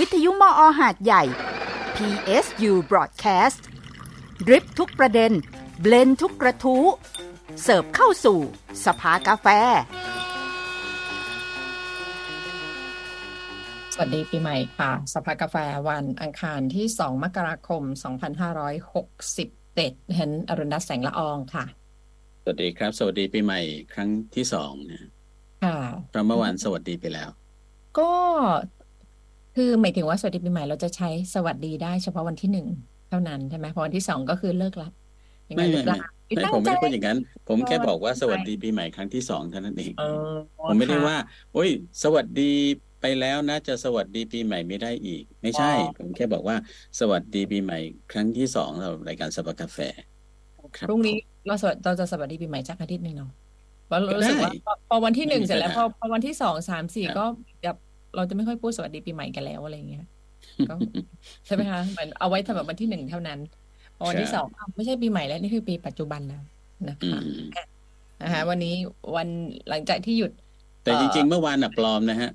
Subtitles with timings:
[0.00, 1.22] วิทยุมออหาดใหญ่
[1.96, 3.60] PSU Broadcast
[4.46, 5.32] ดริปทุกประเด็น
[5.80, 6.84] เบลนทุกกระทู้
[7.62, 8.38] เสิร์ฟเข้าสู่
[8.84, 9.46] สภากาแฟ
[13.94, 15.56] สวัสดีปีใหม่ค่ะ สภากาแฟ
[15.88, 17.82] วันอังคารที่ 2 มกราคม
[19.18, 21.64] 2567เห็นอรุณรัตน์แสงละอองค่ะ
[22.42, 23.60] สวัสดีครับ สวัสดีปีใหม่
[23.94, 25.08] ครั้งที่สองนะ
[25.64, 25.78] ค่ะ
[26.10, 27.28] เพราะเมื่อวานสวัสดีไปแล้ว
[27.98, 28.12] ก็
[29.56, 32.66] คือหมายถึงว่าสวัสดีปีใหม่เราจะใช้สวัสดีได้เฉพาะวันที่หนึ่ง
[33.10, 34.88] เท่านั้นใช่ไหมพอวันที่สองก็คือเลิกละ
[35.46, 35.98] อย่างไม่นั้นหรืไม่อเปไม่ล่า
[36.34, 40.32] ไม่ผมไม่ได้ตั้งใจพูดอย่างนั้น ผมแค่เออบอกว่าตั้งใจสวัสดีปีใหม่ครั้งที่สองเท่านั้นเองเออ
[40.66, 41.16] ผมไม่ได้ค่ะว่า
[41.52, 41.70] โอ้ย
[42.02, 42.52] สวัสดี
[43.00, 46.56] ไปแล้วนะจะสวัสดีปีใหม่ไม่ได้อีก ไม่ใช่อ๋อผมแค่บอกว่า
[47.00, 47.78] สวัสดีปีใหม่
[48.12, 49.78] ครั้งที่สองสำหรับรายการสภากาแฟ
[50.76, 53.30] ครับพรุ่งนี้ผมเราสวัสเราจะสวัสดีปีใหม่สักอาทิตย์หนึ่งเนาะ
[53.86, 57.24] เพราะก็รู้สึกได้ว่าพอพอวันที่หนึ่งไม่มีเสร็จแล้วปัญพหาอพอวันที่สองสามสี่ครับก็
[57.55, 57.55] แบบ
[58.16, 60.02] เราจะไม่ค่อยพูดสวัสดีปีใหม่กันแล้วอะไรอย่างเงี้ย
[60.66, 60.72] ก็
[61.46, 63.40] ใช่ไหมคะเหมือนเอาไว้สำหรับวันที่หนึ่งเท่านั้น
[63.96, 66.40] พอวันที่ใช่สองอ้าวไม่ใช่ปีใหม่แล้วนี่คือปีปัจจุบันแล้ว
[66.86, 67.66] นะอืคะม
[68.20, 68.70] นะคะวันนี้
[69.16, 69.28] วัน
[69.68, 70.30] หลังจากที่หยุด
[70.82, 72.28] แต่เอ่จอริง ๆ เมื่อวานน่ะปลอมนะฮะ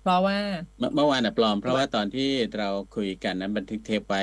[0.00, 0.38] เพราะว่า
[0.78, 2.22] เมื่อเมื่อวานน่ะปลอม เพราะว่าว่าตอนที่
[2.54, 4.22] เราคุยกันนั้นบันทึกเทปไว้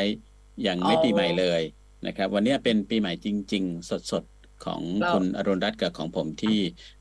[0.65, 1.61] ยังอ๋อไม่ปีใหม่เลย
[2.05, 6.49] นะครับ วันนี้เป็นปีใหม่จริง ๆ สดๆของเราคุณอรุณรัตน์กับของผมที่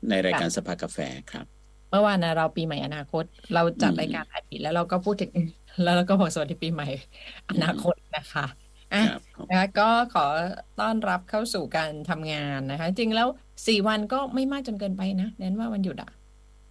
[0.07, 5.31] ในรายค่ะการสภากาแฟครับเมื่อวานนะเราปีใหม่อนาคต เราจัดอืมรายการอัดผิดแล้วเราก็พูดถึง
[5.81, 6.85] แล้วเราก็บอกสวัสดีปีใหม่
[7.49, 8.43] อนาคตนะคะ
[8.91, 10.21] อะครับผมนะคะก็ขอ
[10.77, 13.27] ต้อนรับเข้าสู่การทำงานนะคะ จริงแล้ว
[13.67, 16.09] สี่วันก็ไม่มากจนเกินไปนะเน้นว่าวันหยุดอะ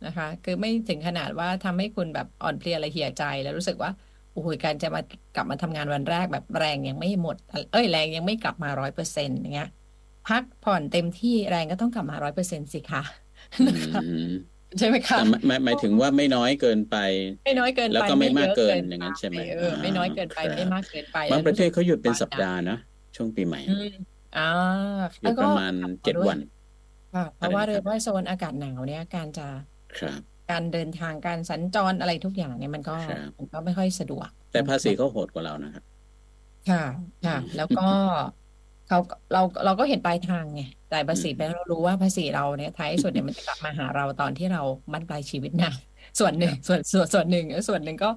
[0.04, 3.90] นะคะ คือไม่ถึงขนาดว่าทำให้คุณแบบอ่อนเพลียอะไรเหี่ยใจแล้วรู้สึกว่า
[4.32, 5.00] โอ้โหการจะมา
[5.34, 7.36] กลับมาทำงานวันแรกแบบแรงยังไม่หมด
[7.70, 9.66] เอ้ยแรงยังไม่กลับมาร้อยเปอร์เซ็นต์อย่างเงี้ย
[10.24, 13.00] พักผ่อนเต็มที่แรงก็ต้องกลับมาร้อยเปอร์เซ็นต์สิคะ
[13.58, 16.96] อืนะคะม ใช่ไหมคะแต่หมายหมายถึงว่าไม่น้อยเกินไป
[17.44, 22.76] ไม่น้อยเกินแล้วไปก็ไม่ไม่มากเยอะเกินเกินอย่างไปนั้นใช่ไหมเออไม่น้อยเกินไปครัไม่บมากเกินไปบางแล้วประเทรู้ศสึกเขาหยุดเป็นสสัปบายดาห์นะ
[23.16, 23.84] ช่วงปีใหม่อืม
[24.32, 24.40] อ่า
[25.20, 26.38] หยุแล้ดวปก็ระมาณต่อเจ็ดด้วยวัน
[27.12, 29.42] ค่ะเพอะไรราะว่านะเรีคยรับกว่าโซนอากาศหนาวเนี่ยการจะ
[29.98, 35.84] ครับการเดินทางการสัญจรอะไรทุกอย่างเนี่ยมันก็ครับมันก็ไม่ค่อยสะดวก แต่ภาษีเขาโหดกว่าเรานะครับ
[36.68, 36.78] ค่ะ
[37.24, 37.80] ค่ะ แล้วก็
[38.86, 38.98] เขา
[39.32, 44.60] เราเราก็เห็นปลายทางไงจ่ายภาษีอืมไปแล้วเรารู้ว่าภาษีเราเนี่ยท้ายสุดเนี่ยมันจะกลับมาหาเราตอนที่เรา
[44.92, 45.70] บั้นปลายชีวิตนะ
[46.18, 48.10] ส่วนหนึ่งส่วนส่วนส่วนหนึ่งแล้วส่วนหนึ่งก็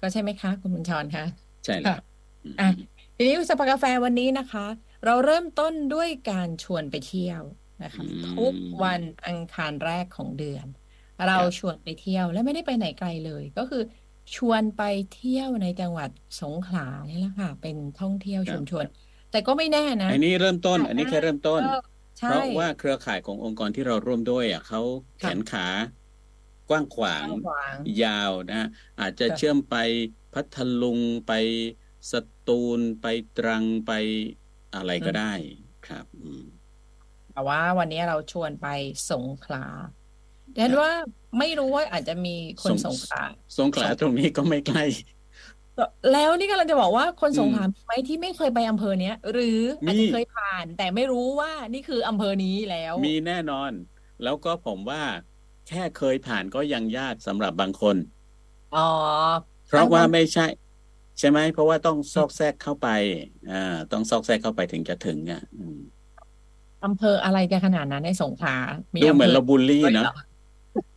[0.00, 1.24] ก็ใช่ไหมคะคุณบุญชรคะ
[1.64, 1.94] ใช่แล้วค่ะ
[2.58, 2.64] อะ
[3.16, 4.66] ทีนี้สภากาแฟวันนี้นะคะ
[5.04, 7.42] เราเริ่มต้นด้วยการชวนไปเที่ยว
[7.82, 10.66] นะคะอืมทุกวันอังคารแรกของเดือน
[11.26, 13.82] เราครับชวนไปเที่ยวและไม่ได้ไปไหนไกลเลย ก็คือ
[14.36, 16.10] ชวนไปเที่ยวในจังหวัด
[16.40, 18.86] สงขลานี่แหละค่ะ เป็นท่องเที่ยวครัชุบมชน
[19.30, 21.64] แต่ก็ไม่แน่นะอันนี้เริ่มต้นอาจอันนี้จะแค่เริ่มต้นเออ
[22.18, 24.78] ใช่เพราะว่าเครือข่ายขององค์กรที่เราร่วมด้วยอะเขา
[25.18, 25.62] แขค่ะนขา
[26.68, 28.56] กว้างขวากงว้างขวางยาวนะ
[28.98, 29.74] อาจจะค่ะเชื่อมไป
[30.32, 31.30] พัทลุงไป
[32.10, 33.04] สตูลไป
[33.34, 33.90] ตรังไป
[34.72, 35.22] อะไรอืก็มได้
[35.82, 36.40] ครับอืม
[37.32, 38.64] แต่ว่าวันนี้เราชวนไป
[39.08, 39.58] สงขลา
[40.54, 40.90] เดคนรับว่า
[41.38, 43.18] ไม่รู้ว่าอาจจะมีคสนงสงขลา
[43.58, 44.82] สงขลาตรงนี้ก็ไม่ใกล้
[46.08, 49.44] แล้วนี่กำลังจะบอกว่าคนอืสงมขลามีไหมที่ไม่เคยไปอำเภอเนี้ย หรือ
[49.86, 53.72] อาจมีจะเคยผ่าน แต่ไม่รู้ว่านี่คืออำเภอนี้แล้ว มีแน่นอน
[54.22, 55.02] แล้วก็ผมว่า
[55.66, 57.96] แค่เคยผ่านก็ยังยากสำหรับบางคน
[58.72, 58.78] อ๋อ
[59.66, 60.42] เพราะบางว่าบางไม่ใช่
[61.18, 62.86] ใช่ไหมเพราะว่าต้องซอกแซกเข้าไป
[63.48, 63.56] อ่า
[63.90, 65.76] ต้องซอกแซกเข้าไปถึงจะถึงอะอืม
[66.82, 68.50] อำเภออะไรกันขนาดนั้นในสงขลา
[68.96, 70.10] มีดูอำเหเภมือนอเราบูลลี่ด้วยเนาะเหรอ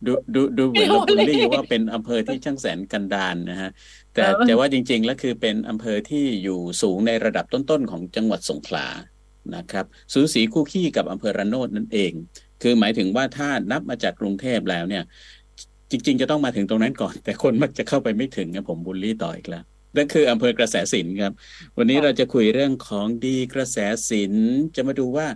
[0.06, 3.70] ดูดูดูเหมืไม่อนเรารู้บูลเลยลี่ว่าเป็นอำเภอที่ช่างแสนกันดารนะฮะ
[4.14, 8.86] เอแต่อแต่ว่าจริง ๆ แล้วคือเป็นอำเภอที่อยู่สูงในระดับต้นๆของจังหวัดสงขลา
[9.56, 12.12] นะครับสูสีคู่ขี้กับอำเภอระโนดนั่นเอง
[12.62, 15.04] คือหมายถึงว่าถ้านับมาจากกรุงเทพแล้วเนี่ย
[15.90, 19.64] จริง ๆ จะต้องมาถึงตรงนั้นก่อน แต่คนมักจะเข้าไปไม่ถึงนะผมบูลลี่ต่ออีกแล้ว
[19.96, 21.32] นั่นคืออำเภอกระแสสินครับ
[21.78, 23.78] วันนี้ค่ะเราจะคุยเรื่องของดีกระแส
[24.10, 24.32] สิน
[24.76, 25.26] จะมาดูว่า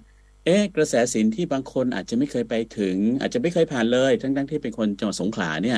[0.49, 5.77] เอ๊ะกระแสสินที่บางคนอาจจะไม่เคยไปถึง อาจจะไม่เคยผ่านเลย ทั้งๆที่เป็นคนจังหวัดสงขลาเนี่ย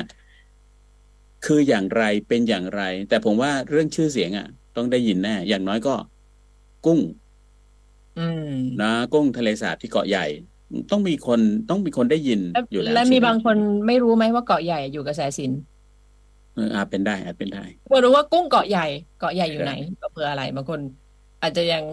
[1.41, 4.45] คืออย่างไรเป็นอย่างไร แต่ผมว่าเรื่องชื่อเสียงอะ
[4.75, 5.91] ต้องได้ยินแน่อย่างน้อยก็
[6.81, 6.99] กุ้ง
[8.15, 8.41] อืม
[8.79, 10.21] นะกุ้งทะเลสาบที่เกาะใหญ่
[10.89, 11.39] ต้องมีคน
[11.69, 13.57] ต้องมีคนได้ยินแล้วอยู่แล้วและใช่มีไหมบางคน
[13.87, 15.51] ไม่รู้ไหมว่าเกาะใหญ่อยู่กระแสสิน
[16.53, 17.59] เอออาจเป็นได้อาจเป็นได้
[17.89, 18.81] ไม่รู้ว่ากุ้งเกาะใหญ่
[19.15, 19.71] เกาะใหญ่อคยู่รัไหนบ
[20.03, 20.81] อำเภออะไรบางคน
[21.41, 21.83] อาจจะยัง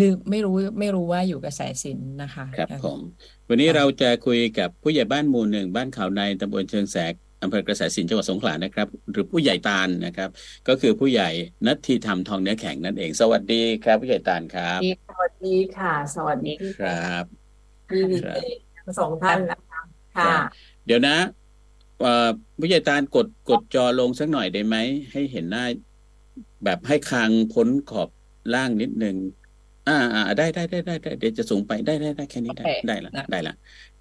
[0.00, 3.00] ลืมไม่รู้ไม่รู้ว่าอยู่กระแสสินนะคะครับอะผม
[3.48, 10.28] วันนี้ค่ะเราจะคุยกับผู้ใหญ่บ้านหมู่หนึ่งบ้านเขาในตำบลเชิงแสกอำเภอกระแสสินจังหวัดสงขลานะครับ หรือผู้ใหญ่ตาลนะครับ
[10.68, 11.28] ก็คือผู้ใหญ่
[11.66, 17.24] นัทธีธรรมทองเนื้อแข็งนั่นเอง สวัสดีครับ ผู้ใหญ่ตาลครับ สวัสดีค่ะ สวัสดีพี่ครับ
[17.90, 18.42] พี่ครับ
[18.76, 19.80] ทั้งสองท่านนะคะ
[20.16, 20.40] ครัค่ะบ
[20.86, 21.16] เดี๋ยวนะ
[22.00, 22.28] เอ่อ
[22.60, 24.76] ผู้ใหญ่ตาลกดกดจอลงสักหน่อยได้ไหม
[25.12, 25.64] ให้เห็นหน้า
[26.64, 28.08] แบบให้คางพ้นขอบ
[28.54, 29.16] ล่างนิดนึง
[29.88, 33.54] อ่าอ่าได้ได้ได้ได้ได้เดี๋ยวจะสูงไปได้ได้ได้แค่นี้ได้โอเคได้ละนะได้ละ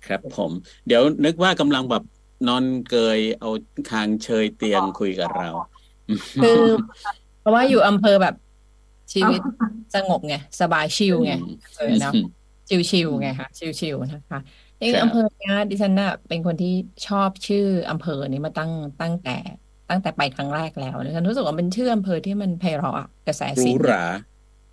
[0.06, 0.51] ครับ ผม
[0.88, 2.04] เดี๋ยวนึกว่ากำลังแบบ
[2.48, 3.50] นอนเกยเอา
[3.89, 5.50] คางเชยเตียงคุยกับเรา
[6.44, 6.62] คือ
[7.42, 8.36] เพราะว่าอยู่อำเภอแบบ
[9.13, 9.42] ชีวิต
[9.95, 11.34] สงบไงสบายชิลไง
[11.78, 12.13] เออเนาะ
[12.69, 13.48] ชิลๆไงคะ
[13.80, 14.42] ชิลๆนะคะ
[14.80, 16.74] เออครับอำเภอเนี้ยดิฉันน่ะเป็นคนที่
[17.07, 19.38] ชอบชื่ออำเภอนี้มาตั้งตั้งแต่
[19.89, 24.04] ตั้งแต่ไปครั้งแรกแล้วดิฉันรู้สึกว่าเป็นชื่ออำเภอที่มันไพเราะอะกระแสหรูศิลป์หรา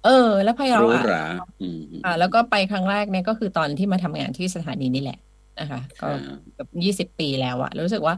[0.04, 0.10] เออ
[0.44, 1.24] แล้วไพหรูเราะอะหรา
[1.60, 5.16] อืมอ่า แล้วก็ไปครั้งแรกเนี่ยก็คือตอนที่มาทำงานที่สถานีนี่แหละ
[5.58, 8.14] นะคะคก็รับเกับยี่สิบปีแล้วอะรู้สึกว่า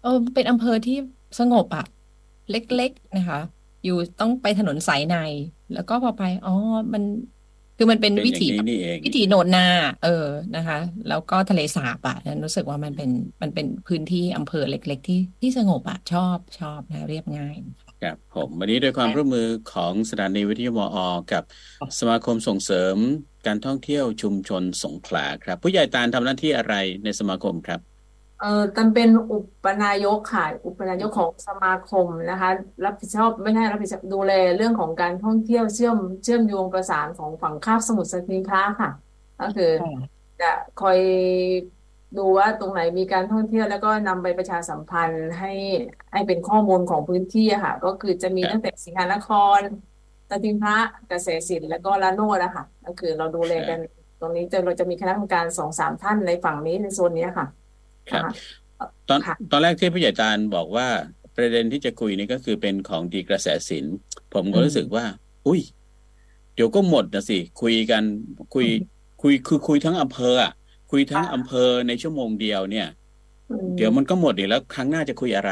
[0.00, 0.94] เออเป็นอำเภอที่
[1.38, 1.82] สงบอะ
[2.50, 3.38] เล็กๆนะคะ
[3.82, 5.14] อยู่ต้องไปถนนสายใน
[5.72, 6.50] แล้วก็พอไปอ๋อ
[6.94, 7.02] มัน
[7.76, 9.60] คือมันเป็นเป็นวิอย่างถีนี้นี่เองวิถีโนนนา
[10.00, 10.08] เออ
[10.54, 10.76] นะคะ
[11.06, 13.10] แล้วก็ทะเลสาบอะนั้นรู้สึกว่ามันเป็น
[13.42, 17.54] มันเป็นพื้นที่อำเภอเล็ก ๆ ที่ที่สงบอะชอบชอบนะเรียบง่าย
[18.02, 20.98] ครับผมวันนี้ด้วยความร่วมมือของสถานีวิทยุมอ
[21.32, 21.42] กับ
[21.98, 22.96] สมาคมส่งเสริม
[23.46, 26.74] การท่องเที่ยวชุมชนสงขลาครับ ผู้ใหญ่ตาลทำหน้าที่อะไร
[27.04, 27.80] ในสมาคมครับ
[28.40, 32.50] เออตันเป็นอุปนายกค่ะอุปนายกของสมาคมนะคะ
[32.84, 38.90] รับผิดชอบไม่ใช่รับผิดชอบดูแลเรื่องของการท่องเที่ยวเชื่อมเชื่อมโยงประสานของฝั่งคาบสมุทรสงครามค่ะ
[39.40, 39.70] ก็คือ
[40.40, 40.50] จะ
[40.80, 40.98] คอย
[42.18, 45.52] ดูว่าตรงไหนมีการท่องเที่ยวแล้วก็นำไปประชาสัมพันธ์ให้
[46.12, 49.28] ให้เป็นข้อมูลของพื้นที่อะค่ะ ก็คือจะมีครับตั้งแต่สิงหานค
[49.58, 49.60] ร
[50.28, 50.76] ตะทิงพระ
[51.08, 53.78] เกษตรศิลป์แล้วก็ละโนดอะค่ะก็คือเราดูแลกัน
[54.20, 57.46] ตรงนี้จะเราจะมีคณะกรรมการสองสามท่านในฝั่งนี้ในโซนเนี้ยค่ะ
[58.10, 58.32] ครับนะคะ
[59.08, 60.88] ตอนค่ะตอนแรกที่ผู้ใหญ่ตาลบอกว่า
[61.36, 63.96] ประเด็นที่จะคุยนี่ก็คือเป็นของดีกระแสศิลป์
[64.34, 65.04] ผมก็อืมรู้สึกว่า
[65.46, 65.60] อุ้ย
[66.54, 68.02] เดี๋ยวก็หมดนะสิ คุยกัน
[68.54, 68.66] คุย
[69.22, 70.52] คุยคือคุยทั้งอำเภออะ
[70.94, 72.86] คุยทั้งอำเภอในชั่วโมงเดียวเนี่ย
[73.48, 75.50] อืมเดี๋ยวมันก็หมดอีกแล้วครั้งหน้าจะคุยอะไร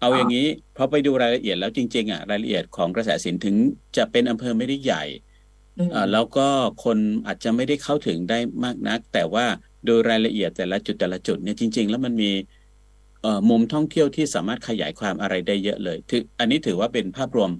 [0.00, 0.46] อาอ๋ออย่างนี้
[0.76, 3.56] พอไปดูรายละเอียดแล้วจริง ๆอะรายละเอียดของกระแสศิลป์ถึง
[3.96, 5.02] จะเป็นอำเภอไม่ได้ใหญ่
[5.76, 6.40] อืมอ่าแล้วก็
[6.84, 9.46] คนอาจจะไม่ได้เข้าถึงได้มากนัก แต่ว่า
[9.84, 12.30] โดยรายละเอียดแต่ละจุดแต่ละจุดเนี่ยจริง ๆ แล้วมันมี
[13.20, 17.50] เอ่อมุมท่องเที่ยวที่สามารถขยายความอะไรได้เยอะเลยถืออันนี้ถือว่าเป็นภาพรวม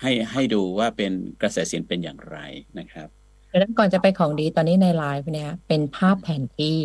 [0.00, 2.36] ให้ให้ดูว่าเป็นกระแสศิลป์เป็นอย่างไร
[2.78, 3.21] นะครับ
[3.52, 6.78] ดังนั้นก่อนจะไปของดีตอนนี้ในไลฟ์เนี่ย เป็นภาพแผนที่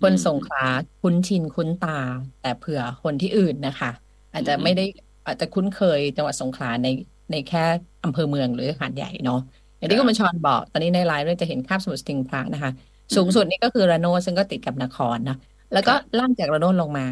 [0.00, 0.64] คนสงขลา
[1.00, 1.98] คุ้นชินคุ้นตา
[2.42, 3.90] แต่เผื่อคนที่อื่นนะคะ
[4.32, 4.84] อาจจะไม่ได้
[5.26, 6.88] อาจจะคุ้นเคยจังหวัดสงขลาใน
[7.30, 7.64] ในแค่
[8.04, 9.40] อำเภอเมืองหรือหาดใหญ่เนาะ
[9.76, 12.70] อย่างที่คุณบัญชรบอกตอนนี้ในไลน์ด้วยจะเห็นคาบสมุทรสติงพระนะคะ
[13.16, 15.36] สูงสุดนี่ก็คือระโนดซึ่งก็ติดกับนครนะ
[15.72, 17.06] แล้วก็ล่างจากระโนดลงมา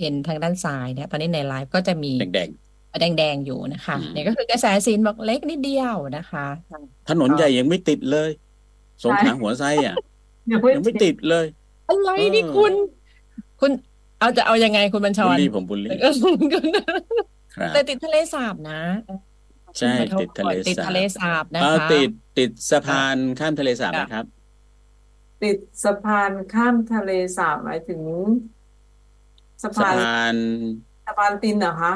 [0.00, 2.50] เห็นทางด้านซ้ายเนี่ย ตอนนี้ในไลฟ์ก็จะมีแดง
[3.00, 8.30] แดงๆอยู่นะคะอืมเนี่ยก็คือกระแสศิลป์บอกเล็กนิดเดียวนะคะๆถนนใหญ่ยังไม่ติดเลย
[9.02, 9.96] สงขลาใช่หัวไส้อะ
[10.50, 11.46] ยังไม่ยังไม่ติดเลย
[11.88, 12.72] อะไรนี่เออคุณ
[13.60, 13.70] คุณ
[14.18, 16.34] เอาจะเอายังไงคุณบัญชบุรลลี่ผมบุลลี่เออคุณ
[17.56, 18.80] ครับแต่ติดทะเลสาบนะ
[19.78, 24.26] ใช่ขอโทษติดทะเลติดสาทะเลบสาบนะเออคะติดติดสะพานข้ามทะเลสาบนะครับ
[25.44, 28.00] ติดสะพานข้ามทะเลสาบหมายถึง
[29.62, 30.36] สะสะพานพาน
[31.06, 31.92] สะพานตินเหรอคะ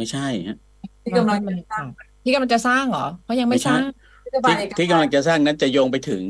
[0.00, 0.58] ไม่ใช่ฮะ
[1.04, 1.84] ที่กำลังจะสร้าง
[2.24, 3.82] ที่กำลังจะสร้างเหรอเขายังไม่ไม่สใช่ร้าง
[4.34, 6.22] สะพาที่นเอกที่ชักำยลังจะสร้างนั้นจะโยงไปถึง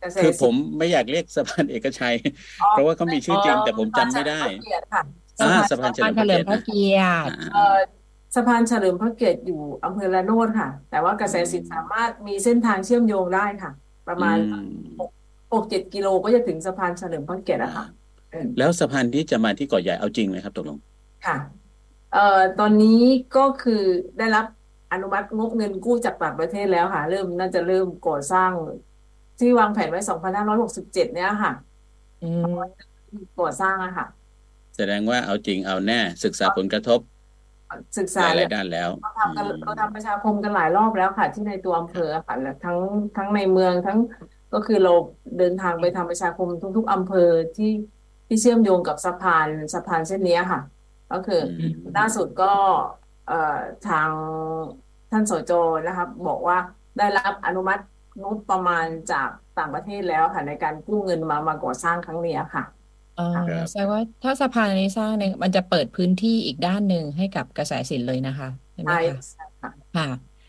[0.00, 2.14] เกษคือตรผศิมลป์ไม่อยากเรียกสะพานเอกชัย
[2.62, 5.02] อ๋อเพราะว่าเขามีชื่อจริงแต่ผมจำไม่ได้สะพานเฉลิมพระเกียรติค่ะ
[5.40, 7.78] อ่าสะพานสะพานเฉสะลิพานมพเฉระลิเกียมรติพระนะเกียรติเอ่อ
[8.34, 13.70] สะพานเฉลิมพระเกียรติอยู่อำเภอละโนดค่ะ แต่ว่ากระแสศิลป์สามารถมีเส้นทางเชื่อมโยงได้ค่ะ
[14.08, 15.10] ประมาณอืม
[15.52, 17.86] หกเจ็ดกิโลก็จะถึงสะพานเฉลิมพระเกียรติแล้วค่ะ
[18.32, 20.78] อืมแล้วสะพานที่จะมาที่เกาะใหญ่เอาจริงไหมครับตกลง
[21.26, 21.36] ค่ะ
[22.10, 22.18] เอ่อ
[22.56, 22.88] ตอนนี้
[23.36, 23.82] ก็คือ
[24.18, 24.44] ได้รับ
[24.92, 28.52] อนุมัติงบเงินกู้จากต่างประเทศแล้วค่ะ เริ่มน่าจะเริ่มก่อสร้าง
[29.38, 31.52] ที่วางแผนไว้ 2567 เนี่ยค่ะ
[32.22, 32.42] อืม
[33.40, 34.06] ก่อสร้างอะค่ะ
[34.76, 37.00] แสดงว่าเอาจริงเอาแน่ ศึกษาผลกระทบ
[37.98, 42.78] ศึกหษาลายหแล้ลายวด้านแล้วเราทำกันเราทำประชาคมกันหลายรอบแล้วค่ะ ที่ในตัวอำเภออะค่ะและทั้ง
[43.16, 43.98] ทั้งในเมืองทั้ง
[44.52, 44.92] ก็คือเรา
[45.38, 47.20] เดินทางไปทำประชาคมทุก ๆอำเภอ
[47.56, 47.66] ที่
[48.28, 50.60] ที่เชื่อมโยงกับสะพานสะพานเส้นเนี้ยค่ะ
[51.10, 51.44] ก็คือออื
[51.74, 52.44] มล่าสุดก็
[53.24, 53.34] เอ่อ
[53.82, 54.12] ทาง
[55.10, 55.50] ท่านสจ
[55.86, 56.56] นะครับบอกว่า
[56.96, 57.82] ได้รับอนุมัติ
[58.22, 62.62] งบประมาณจากต่างประเทศแล้วค่ะในการกู้เงินมามาก่อสร้างครั้งเนี้ยค่ะ
[63.16, 70.04] อ๋อครับแสดงว่าถ้าสะพานอันนี้สร้างเนี่ยมันจะเปิดพื้นที่อีกด้านหนึ่งให้กับกระแสศิลป์เลยนะคะใช่ไหมใช่คะใช่ค่ะค่ะ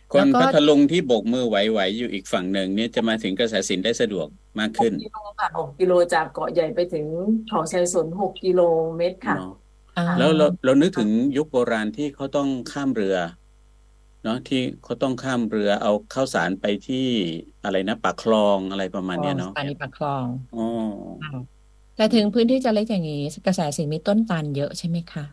[0.09, 4.27] คแล้นวก็พัทลุงที่โบกมือไหวๆอยู่อีกฝั่งหนึ่งเนี่ยจะมาถึงกระแสสินได้สะดวก
[4.59, 7.05] มากหขึ้กนกิโลค่ะหกกิโลจากเกาะใหญ่ไปถึง
[7.45, 8.59] เขาชัยสนหกกิโล
[8.97, 9.66] เมตรค่ะเนาะอ่า
[10.17, 13.15] แล้วเราเรานึกถึงยุคโบราณที่เขาต้องข้ามเรือ
[14.23, 16.95] เนาะที่เขาต้องข้ามเรือเอาข้าวสารไปที่
[17.63, 20.59] อะไรนะปากคลองอะไรประมาณเนี้ยสเนาะถานีปากคลองอ๋อ
[21.21, 21.39] ค่ะ
[21.95, 25.23] แต่ถึงพื้นที่จะเล็กอย่างนี้กระแสสินมีต้นตาลเยอะใช่ไหมคะ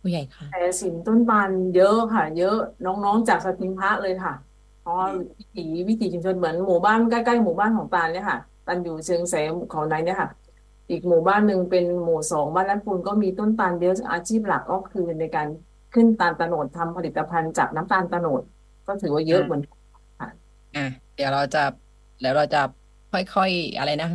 [0.00, 4.32] ผู้ใหญ่คะแต่สินต้นตาลเยอะค่ะ เยอะน้องๆจากสติงพระเลยค่ะ
[4.80, 5.08] เพราะว่า
[5.38, 10.28] วิถีวิถีชุมชนเหมือนหมู่บ้านใกล้ๆหมู่บ้านของตาลเนี่ยค่ะตาลอยู่เชิงแสนของไหนเนี่ยค่ะ
[10.90, 15.48] อีกหมู่บ้านหนึ่งเป็นหมู่สองบ้านลัดปูนก็มีต้นตาลเยอะอาชีพหลักก็คือในการ
[15.92, 18.42] ขึ้นตาลตะโนดทำผลิตภัณฑ์จากน้ำตาลตะโนด
[18.86, 19.78] ก็ถือว่าเยอะเหมือนกัน
[20.18, 20.28] ค่ะ
[20.74, 20.80] อะ
[21.14, 21.58] เดี๋ยวเราจะ
[22.18, 22.58] เดี๋ยวเราจะ
[23.10, 24.08] ค่อยๆอะไรนะ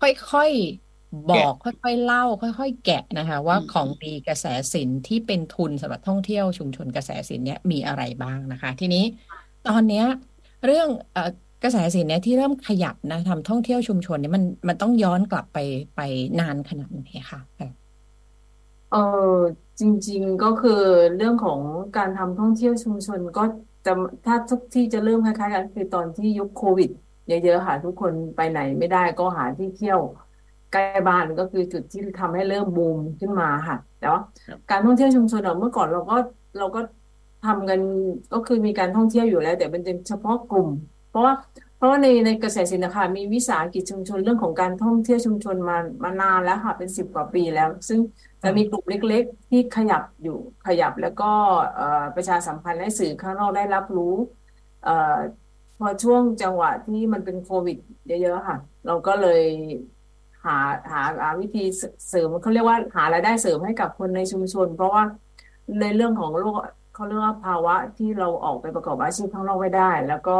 [0.00, 9.00] ค่อยๆบอกค่อยๆเล่า ค่อย ๆ แกะนะคะ ว่าอืมของดีกระแสสินที่เป็นทุนสำหรับท่องเที่ยวชุมชนกระแสสินเนี่ยมีอะไรบ้างนะคะ ทีนี้
[9.64, 10.04] ตอนเนี้ย
[10.64, 11.22] เรื่องเอ่อ
[11.62, 15.58] กระแสสินเนี่ยที่เริ่มขยับนะทำท่องเที่ยวชุมชนเนี่ยมันมันต้องย้อนกลับไป
[15.94, 16.00] ไป
[16.38, 17.40] นานขนาดไหนคะ
[18.88, 18.96] เออ
[19.80, 20.70] จริง ๆก็คือ
[21.14, 21.60] เรื่องของ
[21.94, 23.40] การทำท่องเที่ยวชุมชนก็
[23.84, 23.90] จะ
[24.24, 26.88] ถ้าทุกที่จะเริ่มคล้ายๆกันคือตอนที่ยุคโควิด
[27.26, 30.00] เยอะๆค่ะทุกคนไปไหนไม่ได้ก็หาที่เที่ยว
[30.70, 36.14] ใกล้บ้านก็คือจุดที่ทำให้เริ่มบูมขึ้นมาค่ะแต่ว่าครับการท่องเที่ยวชุมชนอะเมื่อก่อนเราก็
[36.56, 36.80] เราก็
[37.42, 37.80] ทำกัน
[38.30, 41.34] ก็คือมีการท่องเที่ยวอยู่แล้ว แต่เป็นเฉพาะกลุ่มเพ ราะว่า
[41.76, 48.00] เพราะว่าในในกระแสสินนะคะมีวิสาหกิจชุมชนเรื่องของการท่องเที่ยวชุมชนมามานานแล้วค่ะเป็นสิบกว่าปีแล้ว ซึ่ง
[48.42, 51.30] จะมีกลุ่มเล็ก ๆ ที่ขยับอยู่ขยับแล้วก็
[52.16, 54.14] ประชาสัมพันธ์ให้สื่อข้างนอกได้รับรู้
[55.78, 58.56] พอช่วงจังหวะที่มันเป็นโควิด เยอะๆค่ะ
[58.86, 59.42] เราก็เลย
[60.44, 60.56] หา
[60.90, 61.64] หาหาวิธี
[62.08, 65.02] เสริมเขาเรียกว่าหารายได้เสริมให้กับคนในชุมชน เพราะว่า
[65.80, 66.56] ในเรื่องของโลก
[66.94, 70.36] เขาเรียกว่าภาวะที่เราออกไปประกอบอาชีพข้างนอกไม่ได้ แล้วก็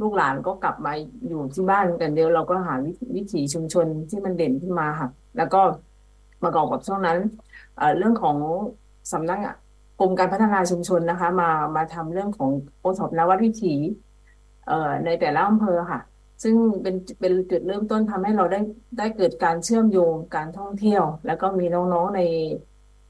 [0.00, 0.92] ลูกหลานก็กลับมา
[1.28, 2.74] อยู่ที่บ้านกันเดียวเราก็หา
[3.16, 5.60] วิถีชุมชนที่มันเด่นขึ้นมาค่ะ แล้วก็
[6.42, 7.18] ประกอบกับช่วงนั้น
[7.98, 8.36] เรื่องของ
[9.12, 9.38] สำนัก
[10.00, 13.74] กรมการพัฒนาชุมชนนะคะ มามาทำเรื่องของโอทอปนวัดวิถี
[15.04, 16.00] ในแต่ละอำเภอค่ะ
[16.42, 18.60] ซึ่งเป็นเป็นจุดเริ่มต้นทำให้เราได้
[18.98, 22.20] ได้เกิดการเชื่อมโยงการท่องเที่ยว แล้วก็มีน้องๆใน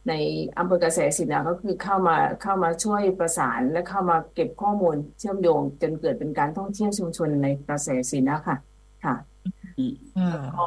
[0.08, 0.12] ใน
[0.58, 8.56] อำเภอกระแสสินธุ์นะก็คือเข้ามาเข้ามาช่วยประสานและเข้ามาเก็บข้อมูลเชื่อมโยง จนเกิดเป็นการท่องเที่ยวชุมชนในกระแสสินธุ์นะคะ
[9.04, 9.14] ค่ะ
[10.18, 10.66] อ่าก็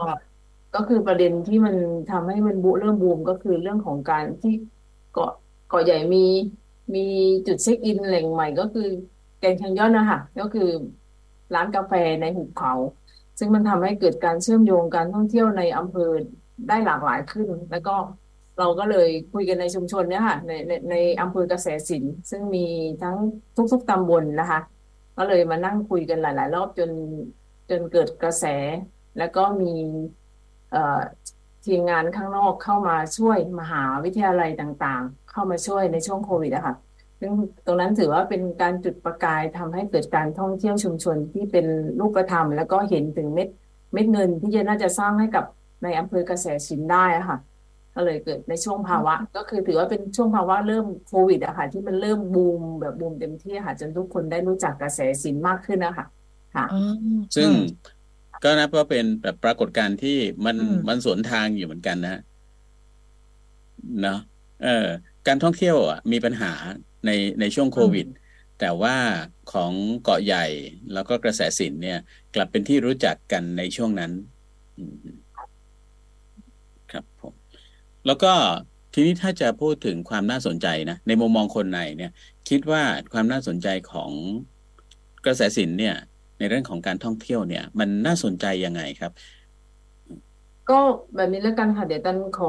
[0.76, 1.76] ก็คือประเด็นที่มัน
[2.12, 4.54] ทำให้มันบูเริ่มบูมก็คือเรื่องของการที่
[5.14, 5.32] เกาะ
[5.70, 6.26] เกาะใหญ่มี
[6.96, 7.06] มี
[7.48, 8.88] จุดเช็คอินแหล่งใหม่ก็คือ
[9.40, 10.70] แกรนด์แคนยอนนะคะก็คือ
[11.56, 12.74] ร้านกาแฟในหุบเขา
[13.40, 16.12] ซึ่งมันทำให้เกิดการเชื่อมโยงการท่องเที่ยวในอำเภอ
[16.68, 17.96] ได้หลากหลายขึ้น แล้วก็
[18.60, 22.66] เราก็เลยคุยกันในชุมชนเนี่ยค่ะในในในอำเภอกระแสสินธุ์ซึ่งมี
[23.02, 23.16] ทั้ง
[23.72, 24.60] ทุก ๆตำบลนะคะ
[25.18, 26.92] ก็เลยมานั่งคุยกันหลาย ๆ รอบจน
[27.70, 28.46] จนเกิดกระแส
[29.18, 29.74] แล้วก็มี
[30.72, 36.76] เทีมงานข้างนอกเข้ามาช่วยมหาวิทยาลัยต่างๆ เข้ามาช่วยในช่วงโควิดอะค่ะ
[37.20, 37.32] ซึ่ง
[37.66, 41.66] ตรงนั้นถือว่าเป็นการจุดประกายทำให้เกิดการท่องเที่ยวชุมชนที่เป็น
[42.00, 43.50] รูปธรรม แล้วก็เห็นถึงเม็ด
[43.94, 45.46] เม็ดเงินที่จะน่าจะสร้างให้กับ
[45.84, 47.38] ในอำเภอกระแสสินธุ์ได้ะค่ะ
[47.96, 56.06] ก็เลยเกิดในช่วงภาวะ ก็คือถือว่าเป็นช่วงภาวะเริ่มโควิดอะค่ะที่มันเริ่มบูมแบบบูมเต็มที่ค่ะจนทุกคนได้รู้จักกระแสสินธุ์มากขึ้นนะคะ
[56.54, 56.74] ค่ะอ๋อ
[57.36, 57.52] ซึ่ง
[58.32, 60.10] ค่ะก็นับว่าเป็นแบบปรากฏการณ์ที่
[60.46, 62.12] มันอืมมันสวนทางอยู่เหมือนกันนะ
[64.00, 64.14] เนาะ
[64.60, 64.68] เออ
[65.26, 66.48] การท่องเที่ยวอะมีปัญหา
[67.06, 67.10] ใน
[67.40, 68.06] ในช่วงโควิด
[68.58, 68.94] แต่ว่า
[69.46, 70.40] ของเกาะใหญ่
[70.92, 71.96] แล้วก็กระแสสินเนี่ย
[72.32, 74.12] กลับเป็นที่รู้จักกันในช่วงนั้น
[74.76, 75.23] อืมครับผม
[78.06, 78.28] แล้วก็
[78.94, 82.12] ทีนี้ถ้าจะพูดถึงความน่าสนใจนะในมุมมองคนในเนี่ย
[82.50, 82.82] คิดว่า
[83.12, 84.12] ความน่าสนใจของ
[85.26, 85.96] กระแสสินเนี่ย
[86.38, 89.12] ในเรื่องของการท่องเที่ยวเนี่ย มันน่าสนใจยังไงครับ
[90.68, 90.74] ก็
[91.16, 92.48] แบบนี้แล้วกันค่ะเดี๋ยวตันขอ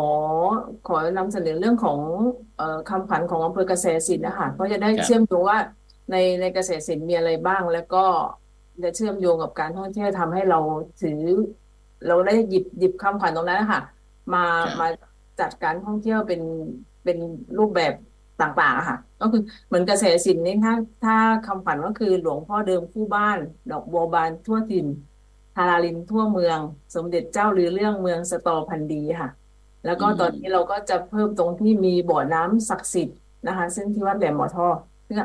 [0.84, 2.00] ขอนำเสนอเรื่องของ
[2.54, 5.58] เอ่อคำขวัญของอำเภอกเกษตรศิลป์นะคะก็จะได้ครับเชื่อมโยงว่า
[6.11, 7.99] ในในเกษตรศิลป์มีอะไรบ้าง แล้วก็
[8.82, 10.56] จะเชื่อมโยงกับการท่องเที่ยวทำให้เรา
[10.99, 11.12] ถือ
[12.06, 13.80] เราได้หยิบหยิบคำขวัญตรงนั้นนะคะ
[14.32, 14.87] มาครับมา
[15.41, 16.41] จัดการท่องเที่ยวเป็น
[17.05, 17.19] เป็น
[17.59, 17.93] รูปแบบ
[18.41, 21.14] ต่างๆอะค่ะ ก็คือเหมือนเกษตรศิลป์นี่ถ้าถ้า
[21.45, 23.38] คำขวัญก็คือหลวงพ่อเดิมคู่บ้าน
[23.71, 24.87] ดอกบัวบานทั่วถิ่น
[25.55, 26.59] ทาราลินทั่วเมือง
[26.95, 29.29] สมเด็จเจ้าลือเรื่องเมืองสตอพันดีค่ะ
[29.85, 34.67] แล้วก็อืมตอนนี้เราก็จะเพิ่มตรงที่มีบ่อน้ำศักดิ์สิทธิ์นะคะ ซึ่งที่วัดแหลมหมอท่อ
[35.07, 35.17] ซึ่ง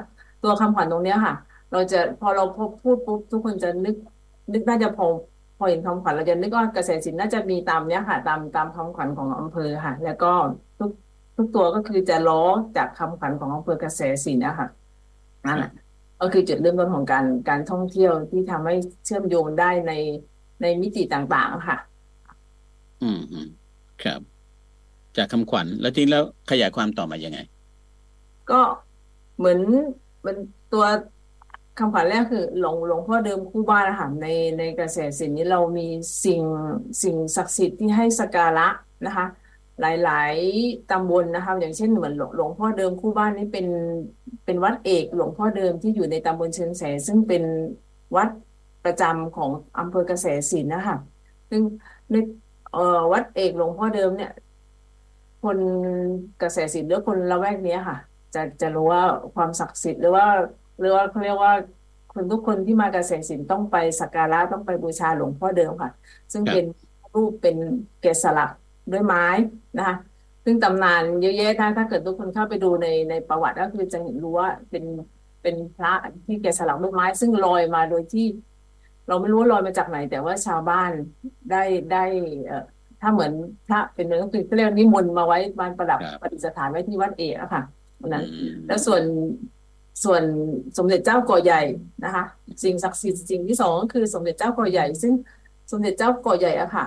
[0.42, 1.34] ตัวคำขวัญตรงเนี้ยค่ะ
[1.72, 3.96] เราจะพอเราพบพูดปุ๊บทุกคนจะนึก
[4.54, 5.06] นึกน่าจะพอ
[5.60, 10.32] พอเห็นคำขวัญเราจะนึกว่าเกษตรศิลป์น่าจะมีตามเนี้ยค่ะ ตามตามคำขวัญของอำเภอค่ะ แล้วก็
[10.80, 10.92] ทุก
[11.38, 12.44] ทุกตัวก็คือจะล้อ
[12.78, 14.68] จากคำขวัญของอำเภอเกษตรศิลป์นะคะ
[15.46, 15.72] นั่นแหละ
[16.22, 18.75] ก็คือจุดเริ่มต้นของการการท่องเที่ยวที่ทำให้
[19.06, 19.94] เชื่อมโยงได้ใน
[20.62, 21.78] ในมิติต่างๆค่ะ
[23.04, 23.48] อืมอืม
[24.04, 24.22] ครับ
[25.18, 27.39] จากคำขวัญแล้วทีนี้แล้วขยายความต่อมายังไง
[28.51, 28.62] ก็
[29.38, 29.60] เหมือน
[30.25, 30.36] มัน
[30.74, 30.86] ตัว
[31.79, 34.25] คำขวัญแรกคือหลวงหลวงพ่อเดิมคู่บ้านนะคะใน
[34.57, 35.88] ในกระแสสินนี้เรามี
[36.25, 36.41] สิ่ง
[37.03, 38.67] สิ่งศักดิ์สิทธิ์ที่ให้สการะ
[39.05, 39.25] นะคะ
[39.79, 40.33] หลาย
[40.63, 43.67] ๆตำบลนะคะ อย่างเช่นเหมือนหลวงหลวงพ่อเดิมคู่บ้านนี้เป็น
[44.45, 47.43] เป็นวัดเอกหลวงพ่อเดิมที่อยู่ในตำบลเชียงแสนซึ่งเป็น
[48.15, 48.29] วัด
[48.83, 50.98] ประจำของอำเภอกระแสสินนะคะ
[51.50, 51.62] ซึ่ง
[52.12, 52.15] ใน
[52.71, 54.31] เอ่อวัดเอกหลวงพ่อเดิมเนี่ย
[55.41, 55.59] คน
[56.41, 57.98] กระแสสินหรือคนละแวกนี้ค่ะ
[58.33, 59.03] จะจะรู้ว่า
[59.36, 60.25] ความศักดิ์สิทธิ์หรือว่า
[60.79, 61.53] หรือว่าเขาเรียกว่า
[62.13, 65.91] คนทุกคนที่มากระแสสินต้องไปสักการะต้องไปบูชาหลวงพ่อเดิมค่ะ
[66.33, 66.65] ซึ่งครับเป็น
[67.13, 67.57] รูปเป็น
[68.01, 68.50] แกะสลัก
[68.91, 69.25] ด้วยไม้
[69.77, 69.95] นะคะ
[70.45, 74.83] ซึ่งตำนานเยอะแยะถ้าถ้าเกิดทุกคนเข้าไปดูในในประวัติก็คือจะเห็นรู้ว่าเป็น
[75.41, 75.93] เป็นพระ
[76.25, 78.25] ที่แกะสลักด้วยไม้ ซึ่งลอยมาโดยที่
[79.07, 80.91] เราไม่รู้ว่าลอยมาจากไหน แต่ว่าชาวบ้าน
[81.51, 82.03] ได้ได้
[82.48, 82.63] เอ่อ
[83.01, 83.31] ถ้าเหมือน
[83.67, 87.62] พระเป็นเหมือนก็คือเขาเรียกว่านิมนต์มาไว้บานประดับครับประดิษฐานไว้ที่วัดเอกอะค่ะ
[88.01, 89.03] วันนั้นอืมแล้วส่วน
[90.03, 90.24] ส่วน
[90.77, 91.62] สมเด็จเจ้าก่อใหญ่
[92.03, 92.25] นะคะ
[92.63, 95.13] สิ่งศักดิ์สิทธิ์สิ่งที่สองก็คือสมเด็จเจ้าก่อใหญ่ ซึ่ง
[95.72, 96.86] สมเด็จเจ้าก่อใหญ่อะค่ะ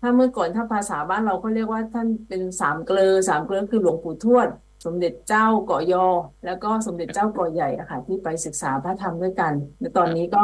[0.00, 4.48] ถ้าเมื่อก่อนถ้าภาษาบ้านเราก็เรียกว่าท่านเป็นสามเกลอสามเกลอคือหลวงปู่ทวด
[4.84, 6.06] สมเด็จเจ้าเกาะยอ
[6.46, 10.42] แล้วก็สมเด็จเจ้าก่อใหญ่อะค่ะ ที่ไปศึกษาพระธรรมด้วยกันในตอนนี้ก็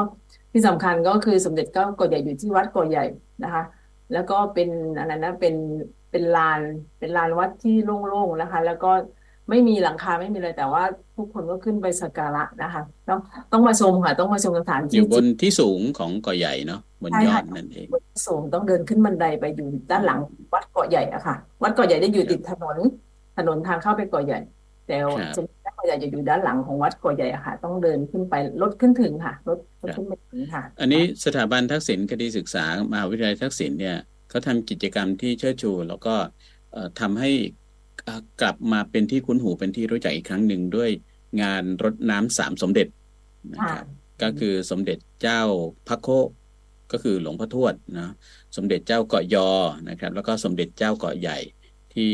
[0.53, 3.05] ที่สำคัญก็คือสมเด็จเจ้าก่อใหญ่อยู่ที่วัดก่อใหญ่
[3.45, 3.63] นะคะ
[4.13, 5.55] แล้วก็เป็นอะไรนะเป็น
[6.11, 6.61] เป็นลาน
[6.99, 8.91] เป็นลานวัดที่โล่งๆนะคะ แล้วก็
[9.51, 10.83] ไม่มีหลังคาไม่มีอะไรแต่ว่า
[11.17, 13.21] ทุกคนก็ขึ้นไปสักการะนะคะต้อง
[13.53, 20.19] ต้องมาชมค่ะ ต้องมาชมสถานอที่ยู่บนที่สูงของเกาะใหญ่เนาะบนใช่ยอค่ะดนั่นเองบนที่สูงต้องเดินขึ้นบันไดไปอยู่ด้านหลัง
[20.53, 22.77] วัดเกาะใหญ่อะค่ะ วัดเกาะใหญ่ได้อยู่ติดถนน
[23.37, 24.41] ถนนทางเข้าไปเกาะใหญ่
[24.87, 33.97] แต่ครับสมเด็จเจ้าเกาะใหญ่จะอยู่ด้านหลังของวัดเกาะใหญ่อะค่ะ ต้องเดินขึ้นไปรถขึ้นถึงค่ะรถรถขึ้นไปถึงค่ะ อันนี้สถาบันทักษิณคดีศึกษามหาวิทยาลัยทักษิณเนี่ย
[34.31, 36.15] เขาทำกิจกรรมที่เชิดชู แล้วก็
[36.73, 37.68] เอ่อทำให้เอ่อ
[38.41, 40.91] กลับมาเป็นที่คุ้นหูเป็นที่รู้จักอีกครั้งหนึ่งด้วย
[41.43, 42.89] งานรดน้ำสามสมเด็จ
[43.53, 43.87] นะครับ
[44.23, 45.43] ก็คือสมเด็จเจ้า
[45.89, 46.09] พระโค
[46.93, 48.09] ก็คือหลวงพ่อทวดนะ
[48.57, 49.49] สมเด็จเจ้าเกาะยอ
[49.89, 51.39] นะครับ แล้วก็สมเด็จเจ้าเกาะใหญ่
[51.95, 52.13] ที่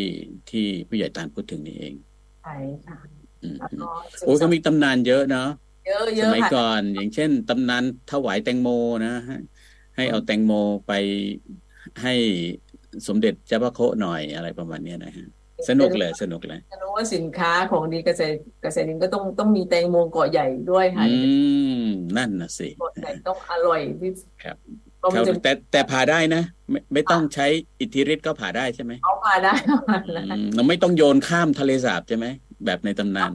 [0.51, 1.95] ที่ผู้ใหญ่ตาลพูดถึงนี่เอง
[2.43, 2.55] ใช่
[2.87, 2.99] ค่ะ
[3.43, 3.87] อืมแล้วอืมก็
[4.25, 5.49] โอ้ยก็มีตำนานเยอะเนาะ
[5.87, 7.83] เยอะเยสอะมัยค่ะก่อนอย่างเช่นตำนาน
[8.13, 8.69] ถวายแตงโม
[9.07, 9.37] นะให้
[9.97, 10.53] ให้เอาแตงโม
[10.87, 10.93] ไป
[12.03, 12.15] ให้
[13.09, 15.27] สมเด็จเจ้าพระโคหน่อยอะไรประมาณเนี้ยนะฮะ
[15.69, 21.11] สนุกเลยสนุกเลยจะรู้ว่าสินค้าของดีเกษตรเกษตรดินก็ต้องต้องมีแตงโมเกาะใหญ่ด้วยค่ะอื
[21.69, 21.71] ม
[22.17, 24.57] นั่นน่ะสิเกาะใหญ่ต้องอร่อยที่ครับ
[25.03, 26.39] ก็ครัมันบจะแต่แต่ผ่าได้นะ
[26.71, 27.47] ไม่ไม่ต้องใช้
[27.81, 32.27] อิทธิฤทธิ์ก็ผ่าได้ใช่ไหมเอามาได้เอามาอืได้มเราไม่ต้องโยนข้ามทะเลสาบใช่ไหม
[32.65, 33.33] แบบในตำนาน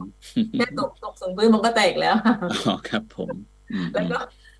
[0.56, 2.14] แค่ตกตกถึงพื้นมันก็แตกแล้ว
[2.48, 2.54] อ๋อ
[2.86, 3.32] ครับ ผม
[3.70, 4.16] อืมแล้วก็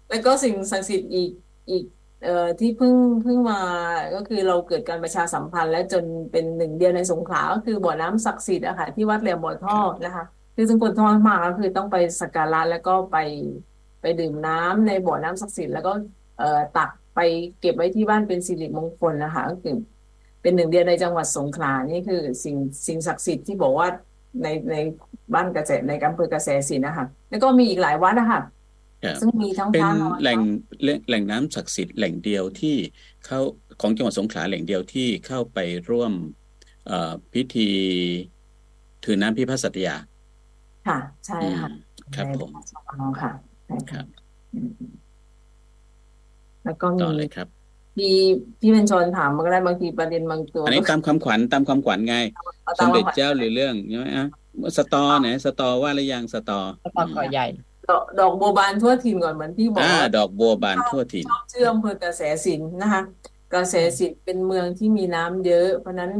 [0.08, 1.30] แล้วก็สิ่งศักดิ์สิทธิ์อีก
[1.70, 1.84] อีก
[2.22, 3.60] เอ่อที่เพิ่งเพิ่งมา
[4.14, 13.16] ก็คือเราเกิดการประชาสัมพันธ์ และจนเป็นหนึ่งเดียวในสงขลาก็คือบ่อน้ำศักดิ์สิทธิ์อะค่ะที่วัดแหลมบ่อท่อนะคะคือซึ่งคนท่อมาก็คือต้องไปสักการะแล้วก็ไป
[14.02, 15.92] ไปดื่มน้ำในบ่อน้ำศักดิ์สิทธิ์แล้วก็
[16.38, 17.20] เอ่อตักไป
[17.60, 19.76] เก็บไว้ที่บ้านเป็นสิริมงคลนะคะก็คือ
[20.42, 22.56] เป็นหนึ่งเดียวในจังหวัดสงขลานี่คือสิ่ง
[22.86, 23.88] สิ่งศักดิ์สิทธิ์ที่บอกว่า
[24.42, 24.76] ในใน
[25.34, 28.40] บ้านกระแสในอำเภอกระแสสินนะคะแล้วก็มีอีกหลายวัดนะคะ
[29.20, 30.40] ซึ่งมีทั้งเป็พนระนอนแหล่ง
[30.82, 32.76] แหล่งแหล่งน้ำศักดิ์สิทธิ์แหล่งเดียวที่
[33.26, 33.40] เข้า
[33.80, 35.58] ของจังหวัดสงขลาแหล่งเดียวที่เข้าไป
[35.90, 36.12] ร่วม
[36.86, 37.70] เอ่อพิธี
[39.04, 39.96] ถือน้ำพิพาทสัตยา
[40.86, 41.70] ค่ะ ใช่อืมค่ะ
[42.14, 43.30] ครับในผมพระราชวังค่ะ
[43.66, 44.06] ใช่ครัค่ะบ
[44.54, 44.70] อืม
[46.64, 47.48] แล้วก็ต่มีอเลยครับ
[47.96, 48.14] พี่
[48.60, 52.16] พี่เป็นชนถามมาก็ได้บางทีประเด็นบางตัว อันนี้ตามคำขวัญตามคำขวัญไง
[52.64, 54.26] เอาสตามมเด็จมาเจ้าหรือเรื่องใช่ไหมอะ
[54.76, 57.46] สตอไหนสตอว่าหรือยังสตอก็ต่อเกาะใหญ่
[57.90, 63.02] ดอกดอกบัวบานทั่วถิ่นก่อนเหมือนที่บอกอ่าว่าดอกบัวบานทั่วถิ่นชอบเชื่ออำเภอกระแสสินนะคะ
[63.54, 66.12] กระแสสินเป็นเมืองที่มีน้ำเยอะ เพราะฉะนั้น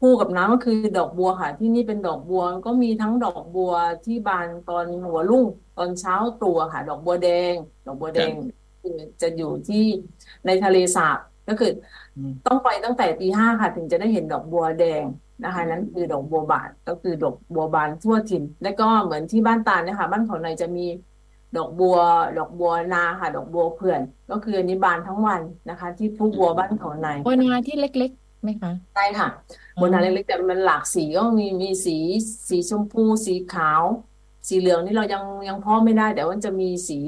[0.00, 3.72] คู่กับน้ำก็คือดอกบัวค่ะ ที่นี่เป็นดอกบัวก็มีทั้งดอกบัว
[4.04, 5.44] ที่บานตอนหัวรุ่ง
[5.78, 7.54] ตอนเช้าตรู่ค่ะ ดอกบัวแดง
[7.86, 8.32] ดอกบัวแดง
[8.82, 9.84] คือจะอยู่ที่
[10.46, 11.72] ในทะเลสาบก็คือ
[12.16, 15.04] อมต้องไปตั้งแต่ตีห้าค่ะ ถึงจะได้เห็นดอกบัวแดง
[15.44, 20.86] นะคะนั้นคือดอกบัวบานก็คือดอกบัวบานทั่วถิ่น แล้วก็เหมือนที่บ้านตาลเนะคะบ้านเขาในจะมี
[21.56, 21.96] ดอกบัว
[22.38, 29.28] ดอกบัวนาค่ะ ดอกบัวเพื่อน ก็คืออันนี้บานทั้งวันนะคะ ที่ผู้บัวบ้านเขาในบัวนาที่เล็กๆไหมคะใช่ค่ะ
[29.80, 31.96] บัวนาเล็กๆแต่มันหลากสีก็มีมีสี
[32.48, 33.82] สีชมพูสีขาว
[34.48, 36.98] สีเหลืองนี่เรายังยังเพาะไม่ได้แต่ว่าจะมีสี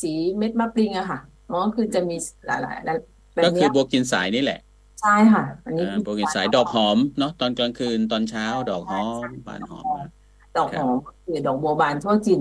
[0.00, 1.18] สีเม็ดมะปริงอะค่ะ
[1.50, 2.16] อ๋อคือจะมี
[2.46, 4.60] หลายๆแบบก็คืเนี้อยบัวกินสายนี่แหละ
[5.00, 10.08] ใช่ค่ะ อันนี้อ่าคือบัวกินสายดอกหอมเนาะตอนกลางคืนตอนเช้าดอกหอมบานหอมมาก
[10.56, 12.40] ดอกหอมคือดอกบัวบานทั่วถิ่น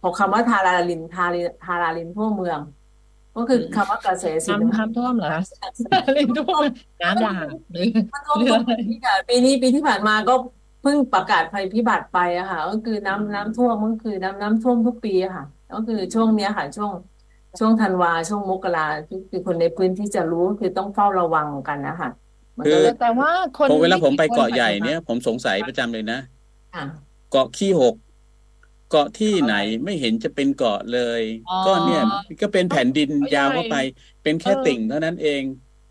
[0.00, 2.58] พอคำว่าทาราลินทาริทาราลินทั่วเมือง
[3.36, 5.42] ก็คือคำว่ากระแสสินน้ำน้ำท่วมเหรอคะ
[6.06, 6.62] อะไรท่วม
[7.02, 10.34] น้ำด่างหรือมันท่วมทุกปีค่ะปีนี้ปีที่ผ่านมาก็
[10.82, 16.92] เพิ่งประกาศภัยพิบัติไปอะค่ะ ก็คือน้ำน้ำท่วมก็คือน้ำน้ำท่วมทุกปีอะค่ะ ก็คือช่วงเนี้ยค่ะ ช่วง
[17.58, 22.08] ช่วงธันวาช่วงมกราคือคือคนในพื้นที่จะรู้คือต้องเฝ้าระวังกันนะคะ
[22.58, 26.18] มันคืก็อเลยแต่ว่าคนพอเวลาผมไปไม่กี่คนเกาะใหญ่ปฏิบัติเนี่ย ผมสงสัยประจำเลยนะ
[26.72, 27.94] ค่ะเกาะขี้หก
[28.88, 29.52] เกาะที่ไหน
[29.84, 32.00] ไม่เห็นจะเป็นเกาะเลยอ๋อก็เนี่ย
[32.40, 33.74] ก็เป็นแผ่นดินเกาะใหญ่ยาวเข้าไป
[34.22, 35.44] เป็นแค่เออติ่งเท่านั้นเอง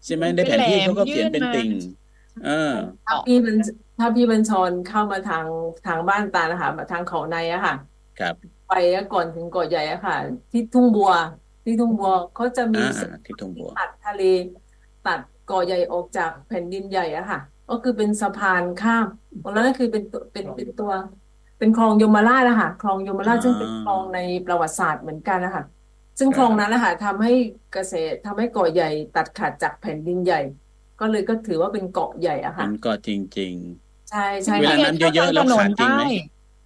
[0.05, 1.69] ใช่ไหมในเป็นแผนที่เขาก็แหลมเขียนเป็นยื่นมาติ่ง
[2.41, 2.51] เออ
[3.05, 3.57] ถ้าพี่บัญ
[3.97, 5.47] ถ้าพี่บัญชรเข้ามาทาง
[5.83, 7.73] ทางบ้านตานะคะมาทางเขาในอะค่ะ
[8.19, 8.35] ครับ
[8.67, 10.15] ไปอะก่อนถึงเกาะใหญ่อะค่ะ
[10.51, 11.11] ที่ทุ่งบัว
[11.63, 14.21] ที่ทุ่งบัวเขาจะมีอ่าเส้นที่ทงบัวตัดทะเล
[15.03, 19.07] ตัดเกาะใหญ่ออกจากแผ่นดินใหญ่อะค่ะ ก็คือเป็นสะพานข้าม
[19.41, 20.91] ตรงนั้นก็คือเป็นตัวเป็นเป็นตัว
[21.57, 25.63] เป็นคลองยมราชอะค่ะคลองยมราชอ่าซึ่งเป็นคลองในประวัติศาสตร์เหมือนกันนะคะ
[26.19, 27.31] ซึ่งคลองนั้นนะคะทำให้
[27.71, 30.37] เกษตรทำให้เกาะใหญ่ตัดขาดจากแผ่นดินใหญ่
[30.99, 33.55] ก็เลยก็ถือว่าเป็นเกาะใหญ่อะเป็ค่ะนเกาะจริง
[34.09, 36.03] ใช่ใช่เวลาค่ะน้ำเยอะๆแล้วขาดจริงไหม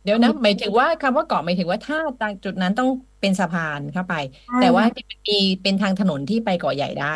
[0.04, 2.90] เดี๋ยวนะหมายถึงว่าคำว่าเกาะหมายถึงว่าถ้าตรงจุดนั้นต้อง
[3.26, 4.16] เป็นสะพานเข้าไป
[4.48, 7.16] ใช่แต่ว่าค่ะที่มันมีเป็นทางถนนที่ไปเกาะใหญ่ได้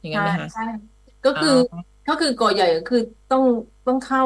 [0.00, 0.64] อย่างนั้นใช่ไหมคะใช่
[1.26, 1.56] ก็คืออ
[2.08, 3.44] ก็คือเกาะใหญ่ก็คือต้อง
[3.86, 4.22] ต้องเข้า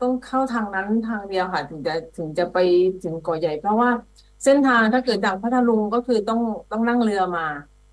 [0.00, 2.58] ต้องเข้าทางนั้นทางเดียวค่ะถึงจะถึงจะไป
[3.04, 3.90] ถึงเกาะใหญ่ เพราะว่า
[4.44, 7.46] เส้นทางถ้าเกิดจากพัทลุงก็คือต้องต้องนั่งเรือมา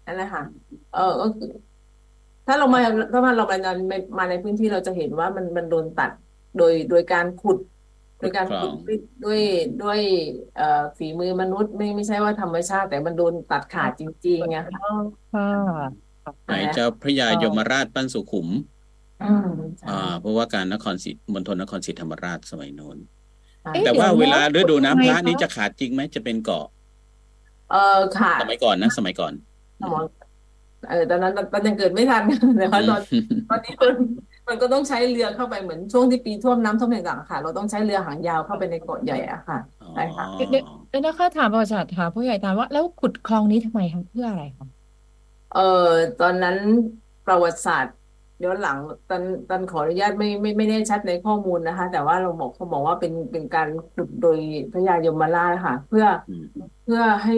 [0.06, 0.44] นั่นแหละค่ะ
[0.94, 1.50] เออก็คือ
[2.48, 2.80] ถ้าเรามา
[3.14, 6.12] ถ้ามาเรามาในมาในพื้นที่เราจะเห็นว่ามันมันโดนตัด
[6.58, 7.58] โดยโดยการขุด
[8.22, 9.42] โดยการขุดขุดคลองด้วย
[9.84, 10.00] ด้วย
[10.58, 14.92] เอ่อฝีมือมนุษย์ไม่ไม่ใช่ว่าธรรมชาติ แต่มันโดนตัดขาดจริงๆอะค่ะ
[15.34, 18.48] ค่ะๆไหนเจ้าพระยายมราชปั้นสุขุม
[19.24, 22.98] อืมใช่อ่าเพราะว่าการนครศรีมณฑลนครศรีธรรมราชสมัยโน้น
[23.64, 26.66] ใช่เอ๊ะแต่ว่าเดี๋ยวเวลานะฤดูน้ำพระทำไมคะนี้จะขาดจริงไหมจะเป็นเกาะ
[27.72, 29.34] เออค่ะสมัยก่อนนะ สมัยก่อน
[29.82, 30.04] สมอง
[30.90, 32.24] เออตอนนั้นตอนยังเกิดไม่ทัน
[32.58, 33.94] แต่ว่าตอนอืมตอนนี้มัน
[34.48, 39.58] มันก็ต้องใช้เรือเข้าไปเหมือนช่วงที่ปีท่วมน้ำท่วมต่างๆค่ะ เราต้องใช้เรือหางยาวเข้าไปในเกาะใหญ่อะค่ะ
[39.94, 40.50] ใช่ค่ะอ๋อเดี๋ยว
[40.90, 44.68] เดี๋ยวนะคะถามประวัติศาสตร์ถามผู้ใหญ่ถามว่าแล้วขุดคลองนี้ทำไมคะเพื่ออะไรคะ
[45.50, 45.60] เออ
[46.18, 46.58] ตอนนั้น
[47.26, 47.96] ประวัติศาสตร์
[48.44, 48.78] ย้อนหลัง
[49.10, 54.40] ตอนตอนขออนุญาตไม่ไม่ไม่แน่ชัดในข้อมูลนะคะ แต่ว่าเราบอกเขาบอกว่าเป็นเป็นการขุดโดย
[54.72, 56.46] พระยายมราชค่ะ เพื่ออืม
[56.84, 57.34] เพื่อให้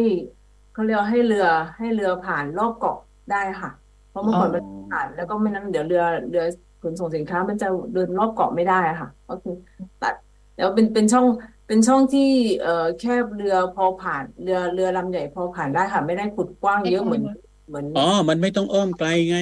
[0.71, 1.45] เขาเรียกว่าให้เรือ
[1.77, 2.97] ให้เรือผ่านรอบเกาะ
[3.29, 3.69] ได้ค่ะ
[4.07, 6.43] เพราะเมื่อก่อนมันผ่านแล้วก็ไม่นั้นเดี๋ยวเรือเรือ
[6.83, 9.55] ขนส่งสินค้ามันจะเดินรอบเกาะไม่ได้อะค่ะ ก็คือ
[10.01, 10.13] ตัด
[10.57, 11.25] แล้วเป็นเป็นช่อง
[11.67, 12.29] เป็นช่องที่
[12.61, 17.23] เอ่อแคบเรือพอผ่านเรือเรือลำใหญ่พอผ่านได้ค่ะ ไม่ได้ขุดกว้างเยอะเหมือน
[17.69, 19.37] เหมือนอ๋อ มันไม่ต้องอ้อมไกลไง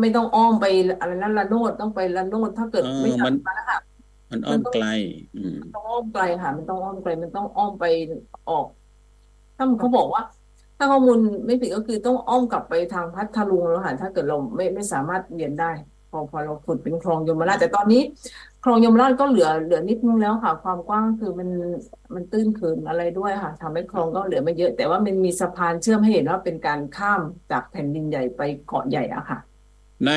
[0.00, 0.66] ไม่ต้องอ้อมไป
[1.00, 3.78] อะไรนั่นละโนดต้องไปละโนดถ้าเกิดเออไม่มันทำนะคะ
[4.30, 4.86] มันอ้อมไกล
[5.36, 7.84] อืมต้องอ้อมไกลค่ะ มันต้องอ้อมไกล มันต้องอ้อมไป
[8.48, 8.66] ออก
[9.56, 10.22] ถ้าเขาบอกว่า
[10.78, 15.70] ถ้าข้อมูลไม่ผิดก็คือต้องอ้อมกลับไปทางพัทลุงแล้วค่ะถ้าเกิดเราไม่ไม่สามารถเรียนได้
[16.10, 18.02] พอพอเราขุดเป็นคลองยมราชแต่ตอนนี้
[18.64, 21.48] คลองยมราชก็เหลือเหลือนิดนึงแล้วค่ะ ความกว้างคือมัน
[22.14, 29.38] มันตื้นเขินอะไรด้วยค่ะทำให้คลองก็เหลือไม่เยอะ แต่ว่ามันมีสะพานเชื่อมให้เห็นว่าเป็นการข้ามจากแผ่นดินใหญ่ไปเกาะใหญ่อะค่ะ
[30.06, 30.12] ใน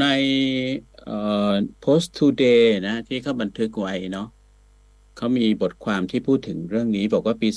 [0.00, 0.06] ใน
[1.04, 1.18] เอ่
[1.50, 4.28] อ post today นะ ที่เขาบันทึกไว้เนาะ
[5.16, 7.48] เขามีบทความที่พูดถึงเรื่องนี้ บอกว่าปี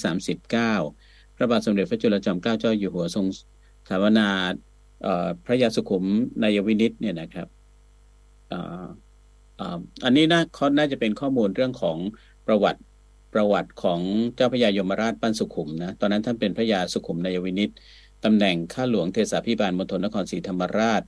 [0.00, 3.38] 2439 พระบาทสมเด็จพระจุลจอมเกล้าเจ้าอยู่หัวทรงส
[3.88, 4.28] ถาปนา
[5.44, 6.04] พระยาสุขุม
[6.42, 7.48] นายวินิตเนี่ยนะครับ
[10.04, 11.98] อันนี้น่าเขาน่าจะเป็นข้อมูลเรื่องของ
[12.46, 12.80] ประวัติ
[13.34, 14.00] ประวัติของ
[14.36, 17.70] เจ้าพระยายมราชปั้นสุขุมนะตอนนั้นท่านเป็นพระยาสุขุมนายวินิต
[18.24, 21.02] ตำแหน่งข้าหลวงเทศาภิบาลมณฑลนครศรีธรรมราช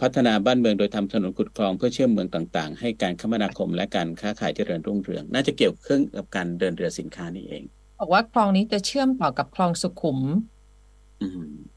[0.00, 7.62] พัฒนาบ้านเมืองโดยทำถนนขุดคลองเพื่อเชื่อมเมืองต่างๆ ให้การคมนาคมและการค้าขายเจริญรุ่งเรือง น่าจะเกี่ยวเครื่องกับการเดินเรือสินค้านี่เอง
[7.98, 10.18] บอกว่าคลองนี้จะเชื่อมต่อกับคลองสุขุม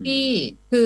[0.06, 0.14] ที่
[0.72, 0.80] คือ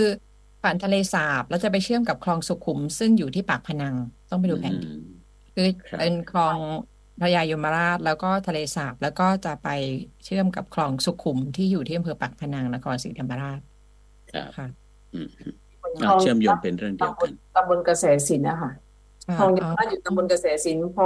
[0.62, 3.96] ผ่านทะเลสาบแล้วจะไปเชื่อมกับคลองสุขุม ซึ่งอยู่ที่ปากพนัง
[4.30, 5.02] ต้องไปดูแผนที่อืม
[5.56, 6.60] คือครับเป็นคลอง
[7.20, 9.68] พระยายมราชแล้วก็ทะเลสาบแล้วก็จะไป
[10.26, 13.60] เชื่อมกับคลองสุขุมที่อยู่ที่อำเภอปากพนังนครศรีธรรมราช
[14.32, 14.68] ครับค่ะ
[15.14, 18.72] อืมอืมคลอะองเชื่อมโยงเป็นเรื่องเดียวตำบกัลนตำบลกระแสสินนะคะ
[19.30, 20.98] ค่ะคลองยอ๋มอราชอยู่ตำบลกระแสสินพ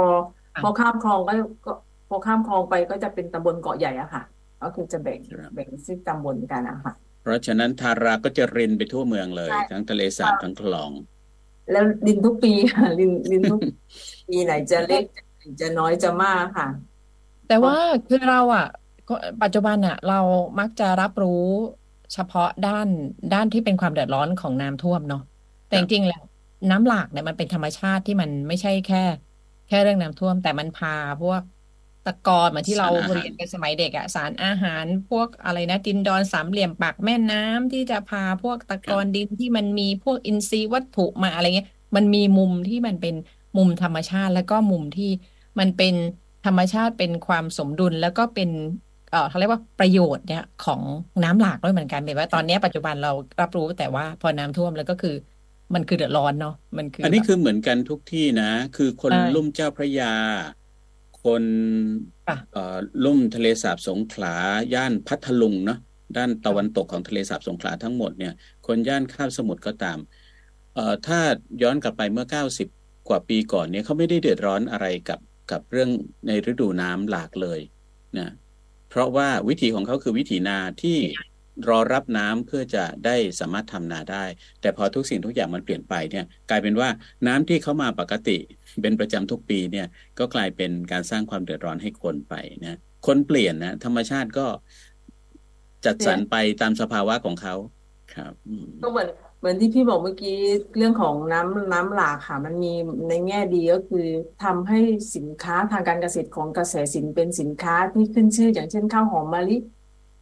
[0.54, 1.32] ค่ะพอข้ามคลองก็
[1.64, 1.70] ก็
[2.08, 4.22] พอข้ามคลองไปก็จะเป็นตำบลเกาะใหญ่อะค่ะ
[4.60, 6.92] ก็คือจะแบ่งครับแบ่งซึ่งตำบลกันอะค่ะ
[7.24, 10.90] เพราะฉะนั้นทาราก็จะรินไปทั่วเมืองเลยใช่ทั้งทะเลสาบทั้งคลอง
[11.70, 13.60] แล้วลินทุกปีค่ะลินลินทุก
[14.28, 15.02] ปีไหนจะเล็ก
[15.60, 16.68] จะน้อยจะมากค่ะ
[17.48, 17.76] แต่ว่า
[18.08, 18.66] คือเราอะ
[19.08, 20.20] ก็ปัจจุบันอะ เรา
[20.58, 21.44] มักจะรับรู้
[22.12, 22.88] เฉพาะด้าน
[23.34, 25.22] ด้านที่เป็นความเดือดร้อนของน้ำท่วมเนาะ
[25.66, 26.22] แต่จริงๆแล้ว
[26.70, 28.98] น้ำหลากเนี่ยมันเป็นธรรมชาติที่มันไม่ใช่แค่
[29.66, 31.42] แค่เรื่องน้ำท่วม แต่มันพาพวก
[32.06, 43.14] ตะกอนเหมือนที่เราสารอาหารเรียนกันสมัยเด็กอะสารอาหารพวกอะไรนะ ดินดอนสามเหลี่ยมปากแม่น้ำที่จะพาพวกตะกอนดินที่มันมีพวกอินทรีย์วัตถุมาอะไรเงี้ย มันมีมุมที่มันเป็น
[43.56, 45.10] มุมธรรมชาติ แล้วก็มุมที่
[45.58, 45.94] มันเป็น
[46.46, 48.50] ธรรมชาติเป็นความสมดุลแล้วก็เป็น
[49.10, 50.82] เออเขาเรียกว่าประโยชน์เนี่ยของ
[51.24, 55.14] น้ำหลากด้วยเหมือนกันหมายว่าตอนนี้ปัจจุบันเรารับรู้แต่ว่าพอน้ำท่วมแล้วก็คือ
[55.74, 60.12] มันคือเดือดร้อนเนาะมันคือ อันนี้คือเหมือนกันทุกที่นะ คือคนใช่ลุ่มเจ้าพระยา
[61.24, 61.42] คน
[62.26, 64.34] ค่ะเอ่อลุ่มทะเลสาบสงขลา
[64.74, 65.78] ย่านพัทลุงเนาะ
[66.16, 68.32] ด้านตะวันตกของทะเลสาบสงขลาทั้งหมดเนี่ย
[68.66, 69.98] คนย่านคาบสมุทรก็ตาม
[70.74, 71.20] เอ่อถ้า
[71.62, 72.68] ย้อนกลับไปเมื่อเก้าสิบ
[73.08, 75.90] กว่าปีก่อนเนี่ยเขาไม่ได้เดือดร้อนอะไรกับกับเรื่อง
[76.26, 77.60] ในฤดูน้ำหลากเลย
[78.18, 78.32] นะ
[78.88, 80.98] เพราะว่าวิถีของเขาคือวิถีนาที่
[81.68, 84.24] รอรับน้ำเพื่อจะได้สามารถทำนาได้
[84.60, 86.88] แต่พอทุกสิ่งทุกอย่างมันเปลี่ยนไปเนี่ย กลายเป็นว่า
[87.26, 88.38] น้ำที่เข้ามาปกติ
[88.82, 89.86] เป็นประจำทุกปีเนี่ย
[90.18, 94.46] ก็กลายเป็นการสร้างความเดือดร้อนให้คนไปนะคนเปลี่ยนนะธรรมชาติก็
[95.84, 97.54] จัดสรรไปตามสภาวะของเขา
[98.14, 98.32] ครับ
[98.82, 99.08] ก็เหมือน
[99.38, 100.38] เหมือนที่พี่บอกเมื่อกี้
[100.76, 102.72] เรื่องของน้ำน้ำหลากค่ะ มันมี
[103.08, 104.06] ในแง่ดีก็คือ
[104.44, 104.80] ทำให้
[105.14, 109.56] สินค้าทางการเกษตรของกระแสสินเป็นสินค้าที่ขึ้นชื่อ อย่างเช่นข้าวหอมมะลิ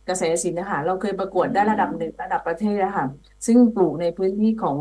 [0.09, 3.07] กระแสสินนะคะเราเคยประกวดได้ระดับหนึ่งระดับประเทศนะคะ
[3.47, 4.77] ซึ่งปลูกในพื้นที่ของ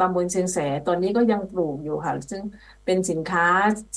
[0.00, 2.42] ตำบลเชียงแสตอนนี้ก็ยังปลูกอยู่ค่ะ ซึ่ง
[2.84, 3.46] เป็นสินค้า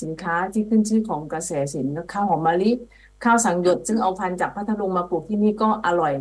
[0.02, 2.70] สินค้าที่ขึ้นชื่อของกระแสสินข้าวหอมมะลิ
[3.24, 6.14] ข้าวสังหยดซึ่งเอาพันธุ์จากพัทลุงมาปลูกที่นี่ก็อร่อย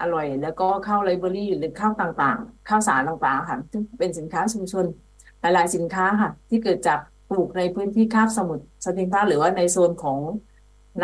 [0.00, 4.84] อร่อย แล้วก็ข้าวไรเบอรี่หรือข้าวต่างๆ ข้าวสารต่างๆค่ะซึ่งเป็นสินค้าชุมชน
[5.40, 6.98] หลายๆสินค้าค่ะ ที่เกิดจาก
[7.30, 10.18] ปลูกในพื้นที่คาบสมุทรสติงพระหรือว่าในโซนของ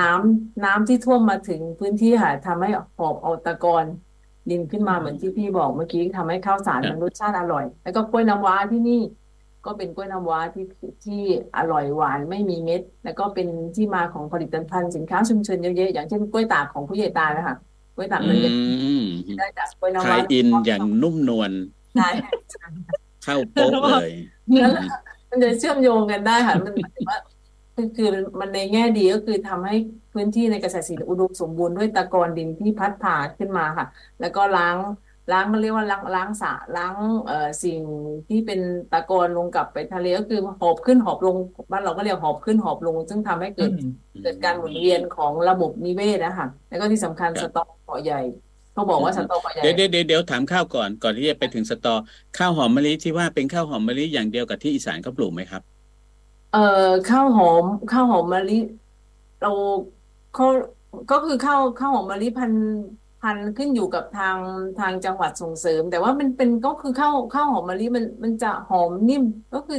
[0.00, 3.85] น้ำน้ำที่ท่วมมาถึงพื้นที่ค่ะทำให้หอบเอาตะกอน
[4.50, 9.02] ดินขึ้นมาเหมือนที่พี่บอกเมื่อกี้ทำให้ข้าวสารมันรสชาติอร่อย แล้วก็กล้วยน้ำว้าที่นี่
[9.66, 10.64] ก็เป็นกล้วยน้ำว้าที่
[11.04, 11.22] ที่
[11.57, 17.57] อร่อยหวานไม่มีเม็ด แล้วก็เป็นที่มาของผลิตภัณฑ์สินค้าชุมชนเยอะๆอย่างเช่นกล้วยตากของผู้ใหญ่ตานะคะ
[17.94, 18.50] กล้วยตากอืมันจะ
[19.00, 21.50] มได้จากกล้วยน้ำคลาว้ายอินอย่างนุ่มนวล
[21.96, 22.09] ใช่
[23.24, 23.70] เข้าโป๊ะ
[24.02, 24.12] เลย
[24.61, 24.70] แล้ว
[25.30, 27.18] มันจะเชื่อมโยงกันได้ค่ะมันหมายถึงว่า
[27.74, 28.06] คือคือ
[28.40, 29.74] มันในแง่ดีก็คือทำให้
[30.12, 33.87] พื้นที่ในเกษตรศิลป์อุดมสมบูรณ์ด้วยตะกอนดินที่พัดผ่าขึ้นมาค่ะ
[34.20, 34.76] แล้วก็ล้าง
[35.30, 36.94] ล้างมันเรียกว่าล้างล้างสระล้าง
[37.26, 37.34] เอ่อ
[37.64, 37.80] สิ่ง
[38.28, 38.60] ที่เป็น
[38.90, 41.37] ตะกอนลงกลับไปทะเลก็คือหอบขึ้นหอบลง
[41.72, 43.70] บ้านเราก็เรียกหอบขึ้นหอบลง ซึ่งทำให้เกิด
[44.22, 48.20] เกิดการหมุนเวียนของระบบนิเวศนะคะแล้วก็ที่สำคัญคสรับตอเกาะใหญ่
[48.74, 51.94] เขาบอกว่าสตอเกาะใหญ่เดี๋ยวเดี๋ยวเดี๋ยวเดี๋ยวถามข้าวก่อนก่อนที่จะไปถึงสตอ
[52.38, 55.73] ข้าวหอมมะลิที่ว่าเป็นข้าวหอมมะลิอย่างเดียวกับที่อีสานเขาปลูกไหมครับ
[56.54, 58.58] เอ่อข้าวหอมข้าวหอมมะลิ
[59.40, 59.50] เรา
[60.34, 60.46] เขา
[61.10, 62.64] ก็คือข้าวข้าวหอมมะลิพันธุ์
[63.20, 64.38] พันธุ์ขึ้นอยู่กับทาง
[64.80, 69.78] ทางจังหวัดส่งเสริม แต่ว่ามันเป็นก็คือข้าวข้าวหอมมะลิมันมันจะหอมนิ่ม ก็คือ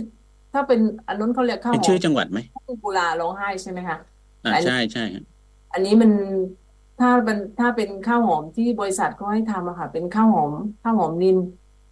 [0.53, 3.97] ถ้าเป็นอันนั้นเขาเรียกข้าวเป็นหอชื่อมจังหวัดไหมคือกุลาร้องไห้ใช่ไหมคะ
[4.43, 5.23] อ่าอันนี้ใช่ใช่ครับ
[5.73, 6.11] อันนี้มัน
[6.99, 11.37] ถ้าเป็นถ้าเป็นข้าวหอมที่บริษัทเขาให้ทำอะค่ะ เป็นข้าวหอมข้าวหอมนิน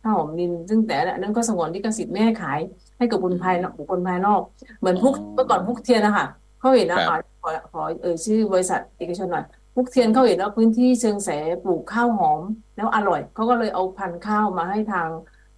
[0.02, 2.60] ข้าวหอมนิน ซึ่งแต่อันนั้นก็สงวนลิขสิทธิ์ไม่ให้ขาย
[3.04, 4.42] ให้กับบุคคลภายนอกบุคคลภายนอก
[4.80, 6.26] เหมือนพวกอ๋อเมื่อก่อนพวกเทียนนะคะ
[6.58, 9.44] เขาเห็นนะครัอ่าบขอขอเอ่ยชื่อบริษัทเอกชนหน่อย
[9.76, 11.30] พวกเทียนเขาเห็นว่าพื้นที่เชิงแส
[11.62, 12.42] ปลูกข้าวหอม
[12.76, 15.10] แล้วอร่อยเขาก็เลยเอาพันธุ์ข้าวมาให้ทาง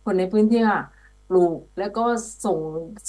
[0.04, 0.82] คนในพื้นที่ค่ะ
[1.28, 2.02] ปลูกแล้วก็
[2.44, 2.60] ส่ง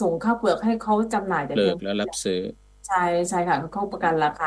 [0.00, 2.40] ส่งข้าวเปลือกให้เขาจำหน่ายแต่เลิเพียกงแล้วรับซื้อ
[2.86, 2.96] ใช่
[3.28, 4.46] ใช่ค่ะเขาประกันราคา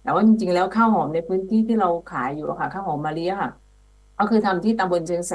[0.00, 3.50] แต่ว่าจริงๆแล้วข้าวหอมในพื้นที่ที่เราขายอยู่อะค่ะข้าวหอมมะลิอะค่ะ
[4.16, 5.32] ก็คือทำที่ตำบลเชียงแส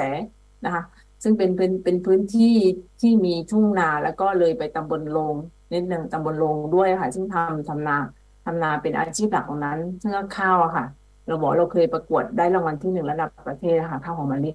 [0.62, 0.82] นะคะ
[1.22, 2.54] ซึ่งเป็นเป็นเป็นพื้นที่
[3.00, 5.34] ที่มีทุ่งนาแล้วก็เลยไปตำบลโลง
[5.72, 7.96] นิดนึงตำบลโลงด้วยค่ะ ซึ่งทำทำนา
[8.44, 10.86] ทำนาเป็นอาชีพหลักของนั้นซึ่งก็ข้าวอะค่ะ
[11.26, 14.50] เราบอกเราเคยประกวดได้รางวัลที่หนึ่งระดับประเทศนะคะข้าวหอมมะลิ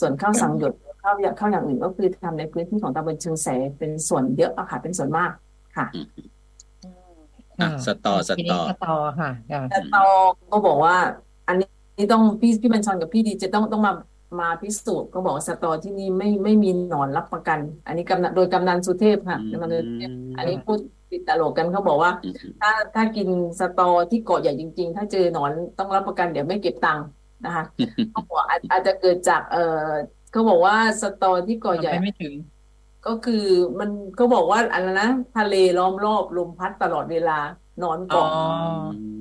[0.00, 3.48] ส่วนข้าวสังหยดข้าวข้าวอย่างอื่นก็คือทำในพื้นที่ของตำบลเชียงแส
[3.78, 5.30] เป็นส่วนเยอะอะค่ะ เป็นส่วนมาก
[5.76, 5.86] ค่ะ
[7.60, 10.96] อะค่ะสตอสทีตนี้อสตอค่ะค่ะแต่ตองก็บอกว่า
[11.48, 13.92] อันนี้ต้องพี่พี่บัญชรกับพี่ดีจะต้องต้องมา
[14.38, 20.78] มาพิสูจน์ก็บอกว่าสตอที่นี่ไม่ไม่มีหนอนรับประกัน อันนี้กำนันโดยกำนันสุเทพค่ะอืมกำนันสุเทพอันนี้พูด
[21.10, 23.28] ติดตลกกันเขาบอกว่าอืมถ้าถ้ากิน
[23.60, 27.06] สตอที่เกาะใหญ่จริง ๆ ถ้าเจอหนอนต้องรับประกันเดี๋ยวไม่เก็บตังค์
[27.44, 27.64] นะคะ
[28.10, 29.58] เขาบอกอาจอาจจะเกิดจาก เออ
[30.30, 32.34] เขาบอกว่าสตอที่เกาะใหญ่ไปไม่ถึง
[33.06, 33.34] ก็คือ
[33.80, 37.32] มันก็บอกว่าอะไรนะทะเลล้อมรอบลมพัดตลอดเวลา
[37.82, 38.28] นอนอ๋อเกาะ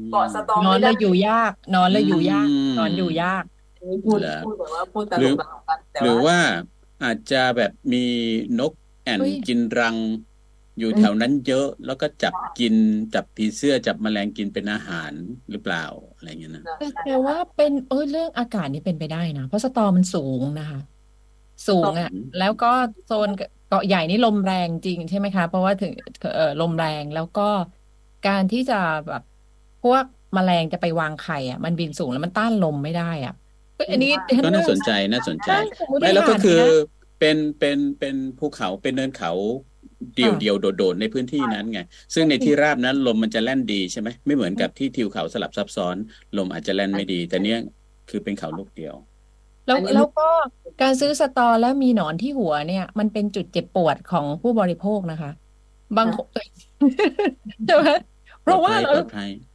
[0.09, 3.54] เกาะสตอนอนไม่แล้ได้วอยู่ยาก นอนแล้วอยู่ยากอืมนอนอยู่ยากอันนี้
[4.03, 6.37] พูดเหรอพูดแบบว่าพูดตหลรืกอตลกกันแต่หรือว่าว่า
[7.01, 7.97] อาจจะแบบมี
[8.57, 8.71] นก
[9.03, 9.97] แอ่นเฮ้ยกินรัง
[10.77, 12.75] อยู่แถวนั้นเยอะ แล้วก็จับกิน
[13.13, 15.13] จับผีเสื้อจับแมลงกินเป็นอาหาร
[15.49, 15.81] หรือเปล่า
[16.13, 16.69] อะไรเงี้ยนะแต่
[17.03, 20.79] แต่ว่าเป็นเออเรื่องอากาศนี่เป็นไปได้นะเพราะสตอมันสูงนะคะ
[21.67, 22.67] สูงอะอืมแล้วก็
[23.05, 23.29] โซน
[23.67, 25.91] เกาะใหญ่นี่ลมแรงจริงใช่ไหมคะ เพราะว่าถึง
[26.33, 27.41] เออลมแรงแล้วก็
[28.23, 28.75] การที่จะ
[29.07, 29.21] แบบ
[29.81, 34.11] พวกแมลงจะไปวางไข่อะ มันบินสูงแล้วมันต้านลมไม่ได้อะเอ้ยอันนี้
[34.45, 36.69] ก็น่าสนใจน่าสนใจใช่สมมติไม่แล้วก็ฐานคือเนี้ย
[37.19, 39.31] เป็นเป็นเป็นภูเขาเป็นเนินเขา
[40.15, 41.79] เดี่ยวเดียวโดดๆในพื้นที่นั้นไง
[42.13, 45.95] ซึ่งในที่ราบนั้นลมมันจะแล่นดีใช่ไหมไม่เหมือนกับที่ทิวเขาสลับซับซ้อน
[46.37, 47.59] ลมอาจจะแล่นไม่ดี แต่เนี้ย
[48.09, 48.95] คือเป็นเขาลูกเดียว
[49.65, 50.27] แล้วอันนี้แล้วก็
[50.81, 55.31] การซื้อสตอแล้วมีหนอนที่หัวเนี่ย มันเป็นจุดเจ็บปวดของผู้บริโภคนะคะ
[55.97, 56.27] บางคน
[57.65, 57.87] ใช่ไหม
[58.41, 59.29] เพราะว่าปลเราอดภัย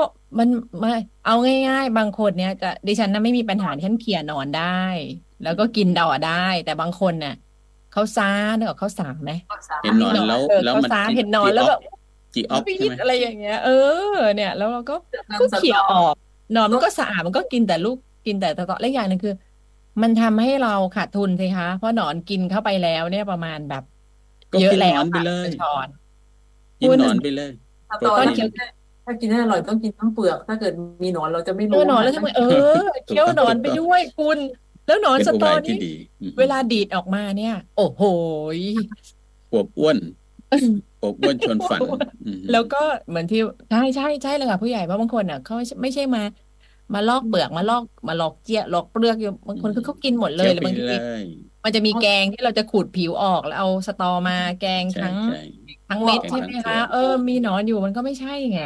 [0.00, 0.48] ราะมัน
[0.80, 0.88] ไม่
[1.26, 1.34] เอา
[1.68, 4.84] ง่าย ๆ บางคนเนี่ยจะดิฉันน่ะไม่มีปัญหาที่ฉันเขี่ยหนอนได้
[5.42, 7.34] แล้วก็กินดอได้ แต่บางคนเนี่ย
[7.92, 9.32] เขาซ่าเนกอะเขาสาไหม
[9.82, 11.80] เห็นหนอนแล้วเออแล้วเขามันซ่าจีเห็นหนอนแล้วแบบ
[12.34, 13.70] จีออฟปีใช่ดไหมอะไรอย่างเงี้ย เออ
[14.34, 14.94] เนี่ย แล้วเราก็
[15.40, 16.14] ก็เขี่ยออก
[16.52, 19.34] หนอนมันก็สะอาดมันก็กินแต่ลูกกินแต่ตะเตาะและอย่างหนึงคือ
[20.02, 23.82] มันทำให้เราขาดทุนสิคะเพราะหนอนกินเข้าไปแล้วเนี่ยประมาณแบบ
[24.52, 25.88] ก็เยอะกินหนแล้อวนไปค่ะเลยคุณช้อน
[26.80, 27.52] กินหนอนไปเลย
[27.90, 28.48] สตอโปรตีนี่น
[29.04, 34.38] ถ้ากินให้อร่อยต้องกินทั้งเปลือก ถ้าเกิดมีหนอนเราจะไม่เอรู้อหนอนแล้วทำไมเออเคี้ยวหนอนไปด้วยคุณ
[34.86, 38.02] แล้วหนอนเป็นสอุตบาอยที่นี่ดีอืมเวลาดีดออกมาเนี่ย โอ้โห
[38.56, 38.58] ย
[39.52, 39.96] อวบอ้วน
[41.02, 41.80] อวบอ้วนชวนฝัน
[42.26, 46.22] อืมแล้วก็เหมือนที่ใช่ใช่ใช่เลยค่ะผู้ใหญ่เพราะบางคนอะเขาไม่ใช่มา
[46.94, 51.22] มาลอกเปลือกมาลอกมาลอกเจี๊ยลอกเปลือกอยู่บางคนคือเขากินหมดเลยเคี้ยวหรือบางไปทีเลย
[51.64, 55.40] มันจะมีแกงที่เราจะขูดผิวออกแล้วเอาสตอมาแกงใช่ทั้งใช่
[55.88, 58.58] ทั้งเม็ดแกงใช่ไหมทั้งคะเปลือกเออมีหนอนอยู่มันก็ไม่ใช่ไง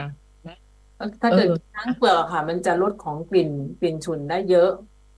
[1.23, 4.69] ถ้าเกิดเออทั้งเปลือกอะค่ะ มันจะลดของกลิ่นกลิ่นฉุนได้เยอะ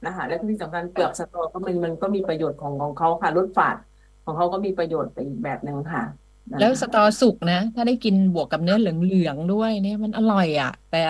[0.05, 3.77] นะคะและที่สำคัญเปลือกสตอก็มันมันก็มีประโยชน์ของของเขาค่ะลดฝาด
[4.25, 6.03] ของเขาก็มีประโยชน์ไปอีกแบบหนึ่งค่ะ
[6.53, 11.03] นะคะแล้วสตอสุกนะ ถ้าได้กินบวกกับเนื้อเหลืองๆด้วยเนี่ยมันอร่อยอะ แต่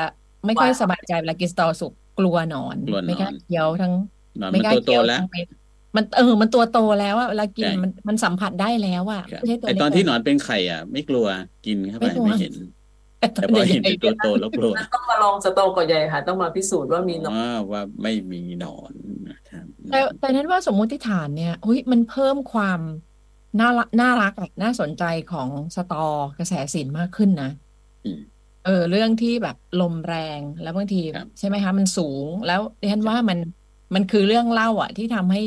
[0.46, 3.92] ไม่ค่อยสบายใจเวลากินสตอสุกกลัวหนอนกลัวหนอนไม่กล้าเคี้ยวทั้ง
[4.38, 5.46] หนอนไม่มันกล้าตัวโตเคี้ยวแล้วทั้งเม็ด
[5.96, 11.26] มันเออ มันตัวโตแล้วอะเวลากินใช่มันมันสัมผัสได้แล้วอะครับไม่ใช่ตัวไอเล็กตอนที่หเลนอยนเป็นไข่อะ ไม่กลัว
[11.66, 12.54] กินเข้าไปไม่กลัวไม่เห็น
[13.18, 18.92] แต่ตอแต่นพอใหเห็นญ่เป็นตัวโตแล้วกลัวต้องมาลองสตอก่อนใหญ่ค่ะ ต้องมาพิสูจน์ว่ามีหนอนว่าว่าไม่มีหนอน
[19.28, 22.80] นะครับแต่แต่นั้นว่าสมมุติฐานเนี่ยเฮ้ยมันเพิ่มความ
[23.60, 25.96] น่ารักน่ารักอะน่าสนใจของสตอ
[26.38, 27.50] กระแสสินมากขึ้นนะ
[28.04, 28.20] อืม
[28.64, 33.38] เออ เรื่องที่แบบลมแรงแล้วบางทีครับใช่ไหมคะ มันสูงแล้วดิฉันว่ามัน
[33.94, 35.40] มันคือเรื่องเล่าอะ ที่ทำให้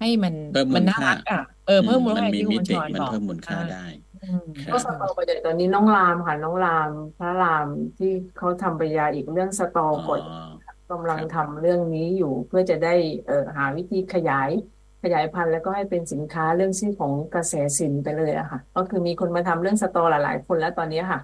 [0.00, 3.84] ให้มันเพิ่มมูมันลน่าค่ารักอะเออเพิ่มมูลมันค่ามีที่มิคุณติชอนมันบอกเพิ่มมูลค่าอ่าได้
[4.26, 10.22] อืมครับก็สตอก่อนใหญ่ตอนนี้น้องรามค่ะน้องรามพระรามที่เขาทำปริญญาอีกเรื่องสตออ๋อก่อน
[10.88, 12.88] กำลังครับ ทำเรื่องนี้อยู่เพื่อจะได้
[13.24, 14.50] เอ่อหาวิธีขยาย
[15.02, 21.20] ขยายพันธุ์แล้วก็ให้เป็นสินค้าเรื่องชื่อของกระแสสินไปเลยอะค่ะ ก็คือมีคนมาทำเรื่องสตอหลายๆ คนแล้วตอนนี้ค่ะ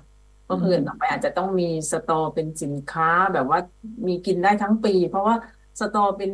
[0.49, 3.59] ก็คือต่อไปอาจจะต้องมีสตอเป็นสินค้าแบบว่า
[4.09, 5.37] มีกินได้ทั้งปี เพราะว่า
[5.81, 6.33] สตอเป็น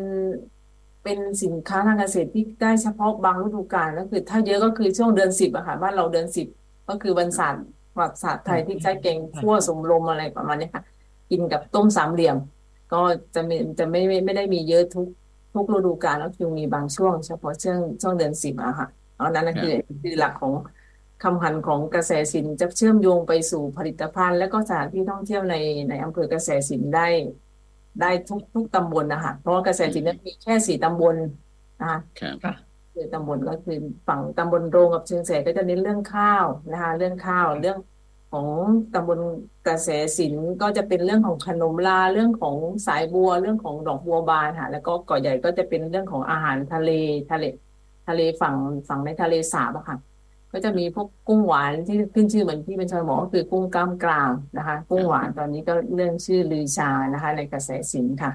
[1.07, 6.47] เป็นสินค้าทางเกษตรที่ได้เฉพาะบางฤดูกาลก็คือ ถ้าเยอะก็คือช่วงเดือนสิบอะค่ะบ้านเราเดือนสิบ
[6.89, 7.65] ก็คือวันศาสตร์
[7.95, 10.85] ประวัติศาสตร์ไทยที่ใช้แกงคั่วสมรมอะไรประมาณนี้ค่ะ
[11.31, 12.37] กินกับต้มสามเหลี่ยม
[12.93, 13.01] ก็
[13.35, 15.07] จะไม่จะไม่ไม่ไม่ได้มีเยอะทุก
[15.55, 20.53] ทุกฤดูกาลก็คือมีบางช่วง เฉพาะช่วงช่วงเดือนสิบอะค่ะเอานั้นนะคือคือหลักของ
[21.23, 25.55] คำหันของกระแสสินจะเชื่อมโยงไปสู่ผลิตภัณฑ์ และก็สถานที่ท่องเที่ยวใน
[25.89, 27.09] ในอำเภอกระแสสินได้
[28.01, 31.17] ได้ทุกทุกตำบลนะคะเพราะว่ากระแสสินนั้นมีแค่สี่ตำบล
[31.81, 32.55] นะคะครับค่ะ
[32.95, 33.79] คือตำบลก็คือ
[34.09, 37.79] ฝั่งตำบลโรงกับเชียงแสนก็จะเน้นเรื่องข้าวนะคะเรื่องข้าวเรื่อง
[38.31, 38.47] ของ
[38.95, 39.21] ตำบล
[39.67, 42.57] กระแสสินก็จะเป็นเรื่องของขนมลาเรื่องของ
[42.87, 46.89] สายบัวเรื่องของดอกบัวบานค่ะแล้วก็เกาะใหญ่ก็จะเป็นเรื่องของอาหารทะเล
[47.31, 47.45] ทะเล
[48.07, 48.57] ทะเลฝั่ง
[48.89, 49.97] ฝั่งในทะเลสาบอะค่ะ
[50.57, 58.33] ก็จะมีพวกกุ้งหวานที่ขึ้นชื่อเหมือนที่เป็นชอยบอกก็คือกุ้งกล้ามกรามนะคะ กุ้งหวานตอนนี้ก็เรื่องชื่อลือชานะคะ ในกระแสสินค่ะ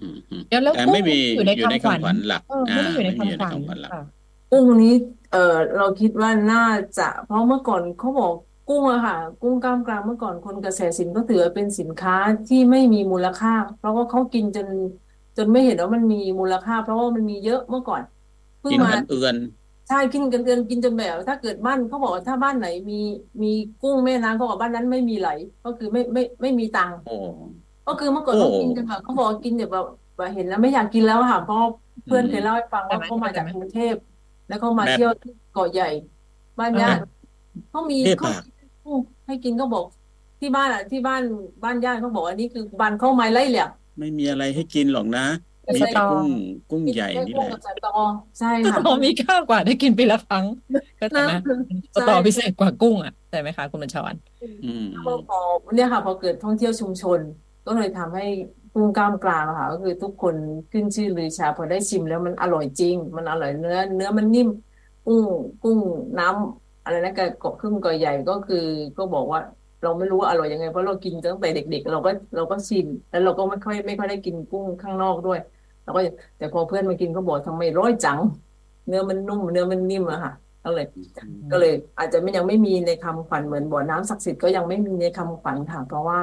[0.00, 4.00] อืมอืมเดี๋ยวแล้วแต่กุ้งไม่มีอยู่ในอยู่ในคำขวัญคำขวัญหลักเออไม่ได้อยู่ในไม่มีอยู่คำขในวัญคำขวัญหลักค่ะ
[4.50, 4.94] กุ้งนี้
[5.30, 5.38] เออ
[5.76, 6.58] เราคิดว่าน่า
[6.96, 8.32] จะ เพราะเมื่อก่อนเขาบอก
[8.66, 12.12] กุ้งอะค่ะ กุ้งกล้ามกรามเมื่อก่อนคนกระแสสินก็ถือว่าเป็นสินค้า
[12.46, 14.68] ที่ไม่มีมูลค่า เพราะว่าเขากินจน
[15.36, 18.02] จนไม่เห็นว่ามันมีมูลค่า เพราะว่ามันมีเยอะเมื่อก่อน
[18.60, 19.36] เพิ่งกินมากันเอือน
[19.86, 22.94] ใช่กินกันเกินกินจนแบบ ถ้าเกิดบ้านเขาบอกว่าถ้าบ้านไหนมี
[23.42, 23.46] มี
[23.78, 25.26] กุ้งแม่น้ำเขาบอกบ้านนั้นไม่มีไหล
[25.62, 27.10] ก็คือไม่ไม่ไม่มีตังค์โอ้
[27.84, 29.84] ก็คือเมื่อก่อนโอ้เขากินกันแบบเขาบอกว่ากินแบบแบบ
[30.20, 31.58] ว่าเห็นแล้วไม่อยากกินแล้วอะค่ะเพราะ
[32.04, 33.94] เพื่อนอืมเคยเล่าให้ฟังว่าใช่ไหมเขามาจากใช่ไหมกรุงเทพ
[34.46, 35.84] แล้วเขามาแบบเที่ยวที่เกาะใหญ่
[36.58, 37.00] บ้านญาติ
[37.70, 38.36] เขามีเทพเขาปาก
[38.82, 39.84] กุ้งให้กินก็บอก
[40.40, 41.20] ที่บ้านอะที่บ้าน
[41.64, 45.20] บ้านญาติเขาบอกว่านี่คือบ้านเขาไม้ไล่เหลี่ยมไม่มีอะไรให้กินหรอกนะ
[45.55, 46.26] แต่ มีสแต่ตอกุ้ง
[46.70, 47.96] กุ้งมีใหญ่แค่นี่กุ้แหงละกับสตอ
[48.38, 50.44] ใช่สค่ะตอมีค่ากว่าได้กินปีละครั้ง
[51.00, 51.40] ก็ใช่ไหมนะ
[51.94, 54.14] สตอใช่พิเศษกว่ากุ้งอะใช่ไหมคะคุณบัญชร
[54.64, 55.38] อืมพอพอ
[55.74, 57.20] เนี่ยค่ะ พอเกิดท่องเที่ยวชุมชน
[57.66, 58.26] ก็เลยทำให้
[58.74, 60.34] กุ้งกล้ามกรามอะค่ะก็คือทุกคน
[60.72, 64.48] ขึ้นชื่อลือชา พอได้ชิมแล้วมันอร่อยจริง มันอร่อยเนื้อ เนื้อมันนิ่ม
[65.06, 65.24] กุ้ง
[65.62, 65.78] กุ้ง
[66.18, 68.64] น้ำอะไรนะกระเกาะครึ่งกอใหญ่ก็คือ
[68.98, 69.40] ก็บอกว่า
[69.82, 75.38] เราไม่รู้ว่าอร่อยยังไงเพราะเรากินตั้งแต่เด็ก ๆ เราก็เราก็ชินแล้วเราก็ไม่ค่อยไม่ค่อยได้กินกุ้งข้างนอกด้วย
[75.86, 76.00] เราก็
[76.38, 78.18] แต่พอเพื่อนมากินก็บอกทำไมร้อยจัง
[78.86, 80.32] เนื้อมันนุ่ม เนื้อมันนิ่มอะค่ะ
[80.64, 80.86] ก็เลย
[81.52, 86.18] ก็เลย อาจจะไม่ยังไม่มีในคำขวัญเหมือนบ่อน้ำศักดิ์สิทธิ์ก็ยังไม่มีในคำขวัญค่ะ เพราะว่า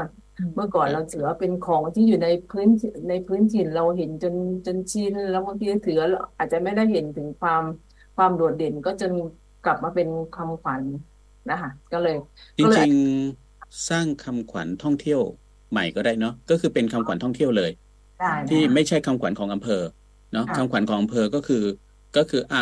[0.56, 2.68] เมื่อก่อนเราถือว่าเป็นของที่อยู่ในพื้น
[3.10, 4.34] ในพื้นถิ่นเราเห็นจน
[4.66, 5.98] จนชินแล้วบางทีถือ
[6.38, 7.64] อาจจะไม่ได้เห็นถึงความ
[8.18, 9.12] ความโดดเด่นก็จน
[9.66, 10.82] กลับมาเป็นคำขวัญ
[11.50, 12.16] นะคะก็เลย
[12.58, 15.22] จริงๆสร้างคำขวัญท่องเที่ยว
[15.72, 17.93] ใหม่ก็ได้เนาะก็คือเป็นคำขวัญท่องเที่ยวเลยได้
[18.48, 19.74] ที่ไม่ใช่คำขวัญของอำเภอ
[20.32, 21.58] เนาะคำขวัญของอำเภอก็คือ
[22.16, 22.60] ก็คืออะ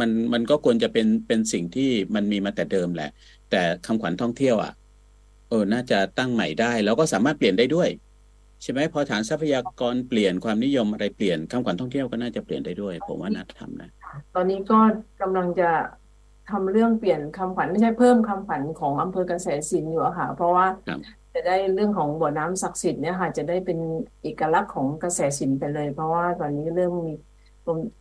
[0.00, 1.82] มันมันก็ควรจะเป็นเป็นสิ่งที่
[2.14, 3.06] มันมีมาแต่เดิมแหละ
[3.48, 4.70] แต่คำขวัญท่องเที่ยวอะ
[5.46, 7.88] เออน่าจะตั้งใหม่ได้ แล้วก็สามารถเปลี่ยนได้ด้วย
[8.62, 13.90] ใช่ไหมพอฐานทรัพยากรเปลี่ยนความนิยมอะไรเปลี่ยนคำขวัญท่องเที่ยวก็น่าจะเปลี่ยนได้ด้วย ผมว่าน่าทำนะ
[14.34, 14.78] ตอนนี้ก็
[15.20, 15.70] กำลังจะ
[16.50, 21.00] ทำเรื่องเปลี่ยนคำขวัญไม่ใช่เพิ่มคำขวัญของอำเภอกเกษตรศิลป์อยู่อะค่ะ เพราะว่าครับ
[21.34, 23.78] จะได้เรื่องของบ่อน้ำศักดิ์สิทธิ์เนี่ยค่ะ จะได้เป็น
[24.22, 27.12] เอกลักษณ์ของเกษตรศิลป์ไปเลย เพราะว่าตอนนี้เริ่มมี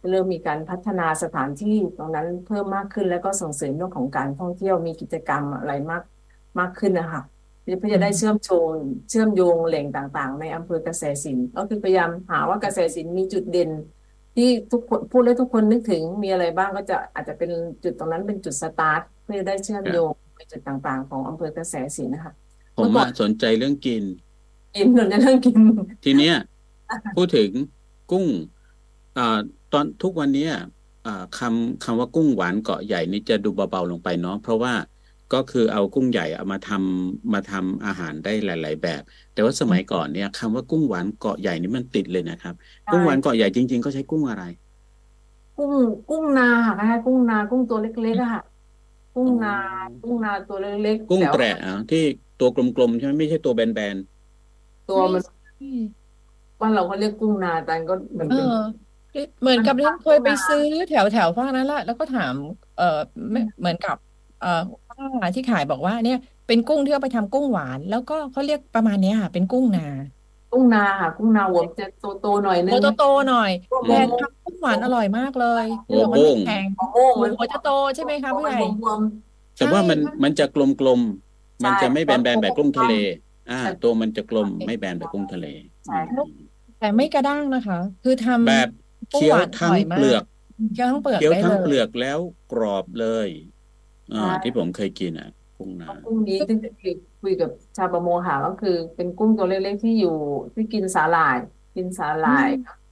[0.09, 6.03] เริ่มมีการพัฒนาสถานที่ตรงนั้นเพิ่มมากขึ้นแล้วก็ส่งเสริมเรื่องของการท่องเที่ยวมีกิจกรรมอะไรมาก
[6.59, 7.21] มากขึ้นนะคะ
[7.79, 8.73] เพื่อจะได้เชื่อมโยง
[9.09, 13.71] เชื่อมโยงแหล่งต่างๆ ในอำเภอเกษตรศิลป์ก็คือพยายามหาว่าเกษตรศิลป์มีจุดเด่น
[14.35, 17.51] ที่ทุกคนพูดแล้วทุกคนนึกถึงมีอะไรบ้างก็จะอาจจะเป็น
[17.83, 22.33] จุดตรงนั้นเป็นจุดสตาร์ทเพื่อจะได้เชื่อมโยงไปจุดต่างๆ ของอำเภอกระแสศิลป์นะคะ
[22.79, 24.03] ผมเมื่อก่ออะนสนใจเรื่องกิน
[24.75, 25.59] กินเรื่องเรื่องกิน
[26.03, 26.33] ทีเนี้ย
[27.13, 27.51] พูดถึง
[28.07, 28.27] กุ้ง
[29.15, 29.21] อ่า
[29.69, 30.49] ตอนทุกวันเนี้ย
[31.03, 34.73] อ่าคำคำว่ากุ้งหวานเกาะใหญ่นี่จะดูเบาๆลงไปเนาะเพราะว่า
[35.31, 39.01] ก็คือเอากุ้งใหญ่เอามาทำมาทำอาหารได้หลาย ๆ แบบ
[39.31, 42.53] แต่ว่าสมัยก่อนเนี่ยคำว่ากุ้งหวานเกาะใหญ่นี่มันติดเลยนะครับ
[42.89, 44.43] กุ้งหวานเกาะใหญ่จริง ๆ ก็ใช้กุ้งอะไร
[45.55, 45.73] กุ้ง
[46.07, 48.41] กุ้งนาค่ะคล้ายๆกุ้งนา กุ้งตัวเล็กๆอะค่ะ
[49.13, 49.49] กุ้งนาอ๋อ
[50.01, 51.99] กุ้งนาตัวเล็กๆกุ้งแต่แตว่าระอะที่
[52.39, 53.97] ตัวกลมๆใช่ไหมไม่ใช่ตัวแบน
[54.87, 55.21] ตัวมัน
[56.59, 58.59] บ้านเราเขาเรียกกุ้งนาแต่ก็เหมือนเอเป็น อ
[59.41, 62.35] เหมือนกับมันที่ทำเคยไปขึ้นมาซื้อแถวแถวภาคนั้นแหละแล้วก็ถาม
[62.75, 62.83] เออ
[63.31, 63.95] ไม่เหมือนกับ
[64.39, 64.47] เออ
[64.87, 66.17] ป้าที่ขายบอกว่า เนี่ย
[66.47, 69.81] เป็นกุ้งที่เอาไปทำกุ้งหวาน แล้วก็เขาเรียกประมาณเนี้ยค่ะเป็นกุ้งนา
[70.51, 71.85] กุ้งนาค่ะ กุ้งนาหัวมันจะ
[72.19, 77.65] โตๆหน่อยนึหัวงโตๆหน่อยหัวแต่โมงทำกุ้งหวานอร่อยมากเลยๆเปหัลืวอกมันโบ้ไม่งแข็งหัวโม่งหัมัวนหัวจะโต
[77.95, 79.01] ใช่ไหมคะผู้มัใหนญ่บวม
[79.57, 81.28] แต่ว่ามันใช่มันจะกลมๆ
[81.63, 82.93] มันจะไม่ใช่แบนๆแบบกุ้งทะเล
[83.49, 85.45] อ่าใช่ตัวมันจะกลมไม่แบนแบบกุ้งทะเล
[85.85, 86.37] ใช่อืม
[86.79, 88.67] แต่ไม่กระด้างนะคะ คือทำแบบ
[89.11, 90.23] กุ้งเคี้ยหววานอทั้งร่อยมาเปลือก
[90.73, 92.19] เคี้ยวทั้งเปลือกเคี้ยวได้ทั้งเลเปลืยอกแล้ว
[92.51, 93.29] กรอบเลย
[94.13, 100.09] อ่าใช่ที่ผมเคยกินอะกุ้งนาเพราะกุ้งนี้ที่คุยคุยกับชาวประมงหาก็คือ เป็นกุ้งตัวเล็กๆที่อยู่
[100.55, 101.37] ที่กินสาหร่าย
[101.75, 102.47] กินสาหร่าย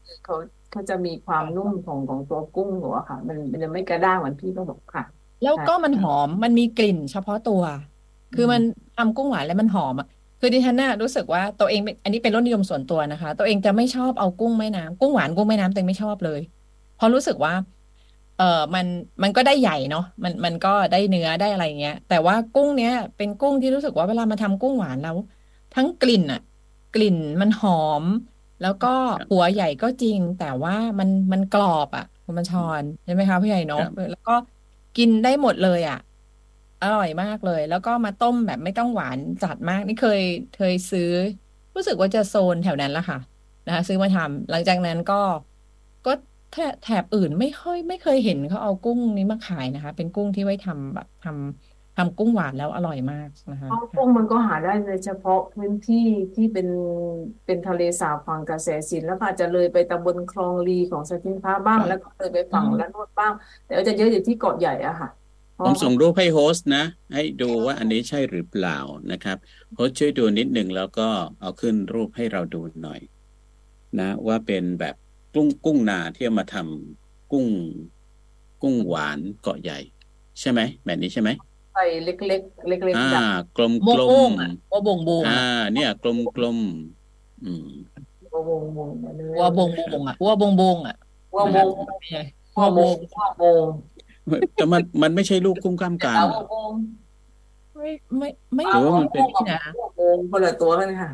[0.06, 0.36] คือเขา
[0.72, 5.04] เขาจะมีความนุ่มของของตัวกุ้งหัวค่ะ มันมันจะไม่กระด้างเหมือนพี่ก็บอกค่ะ
[5.44, 7.62] แล้วก็ใช่มันหอมมันมีกลิ่นเฉพาะตัว
[8.36, 8.62] คือมัน
[8.98, 10.08] ทำกุ้งหวานแล้วมันหอมอะ
[10.40, 16.42] คือดิฉันน่ะรู้สึกว่าตัวเองเป็นอันนี้เป็นรสนิยมส่วนตัวนะคะ ตัวเองจะไม่ชอบเอากุ้งแม่น้ำกุ้งหวานกุ้งแม่น้ำตัวเองไม่ชอบเลย
[16.96, 17.54] เพราะรู้สึกว่า
[18.38, 18.86] เออมัน
[19.24, 25.18] มันก็ได้ใหญ่เนาะมันมันก็ได้เนื้อได้อะไรเงี้ย แต่ว่ากุ้งเนี้ยเป็นกุ้งที่รู้สึกว่าเวลามาทำกุ้งหวานแล้ว
[25.76, 26.40] ทั้งกลิ่นอะ
[26.94, 27.72] กลิ่นมันหอ
[28.02, 28.06] ม
[28.62, 28.88] แล้วก็
[29.20, 34.32] ครับหัวใหญ่ก็จริง แต่ว่ามันมันกรอบอะคุณบัญชรใช่ไหมคะพี่ใหญ่เนาะครับแล้วก็
[34.96, 35.98] กินได้หมดเลยอะ
[36.82, 40.20] อร่อยมากเลย แล้วก็มาต้มแบบไม่ต้องหวานจัดมาก นี่เคย
[40.52, 41.04] เคยซื้อ
[41.76, 43.18] รู้สึกว่าจะโซนแถวนั้นละค่ะ
[43.66, 45.14] นะคะซื้อมาทำหลังจากนั้นก็
[46.04, 46.10] ก็
[46.50, 55.98] แถแถบอื่นไม่ค่อย ไม่เคยเห็นเขาเอากุ้งนี้มาขายนะคะ เป็นกุ้งที่ไว้ทำแบบทำทำกุ้งหวานแล้วอร่อยมากนะคะเพราะกุ้งมันก็หาได้ในเฉพาะพื้นที่
[56.34, 56.68] ที่เป็น
[57.46, 63.34] เป็นทะเลสาบฝั่งกระแสสินธุ์แล้วก็อาจจะเลยไปตำบลคลองรีของสทิงพระบ้าง แล้วก็เลยไปฝั่งระโนดบ้าง
[63.66, 65.27] แต่ว่าจะเยอะอยู่ที่เกาะใหญ่อะค่ะเพ
[65.64, 66.84] ผราะมส่งรูปให้ host นะ
[67.14, 68.78] ให้ดูว่าอันนี้ใช่หรือเปล่า
[69.12, 69.38] นะครับ
[69.74, 73.02] host ช่วยดูนิดหนึ่งแล้วก็เอาขึ้นรูปให้เราดูหน่อย
[74.00, 74.96] นะ ว่าเป็นแบบ
[75.34, 77.48] กุ้งกุ้งนาที่เอามาทำกุ้ง
[78.62, 79.80] กุ้งหวานเกาะใหญ่
[80.40, 81.30] ใช่ไหมแบบนี้ใช่ไหม
[81.74, 83.24] ใส่เล็กๆเล็กอ่าๆจับ
[83.56, 85.42] กลมโมกลโม่งมอะวัวบงบงอ่าอะ
[85.74, 86.58] เนี่ย กลมกลม
[87.42, 87.66] อืม
[88.34, 90.96] วงวงวงไปเลยวัวบงบงอะวัวบงบงอะ
[91.36, 91.68] วงวง
[92.00, 92.22] ไม่ใช่
[92.58, 93.68] ววัวงบวงงวงวง
[94.56, 96.74] แต่มันมันไม่ใช่ลูกกุ้งกล้ามกรามแล้วเหรอวง
[97.78, 99.60] ไม่ไม่ไม่หรือว่ามันเป็นนี่นะ
[100.00, 101.12] วงคนละตัวกันค่ะ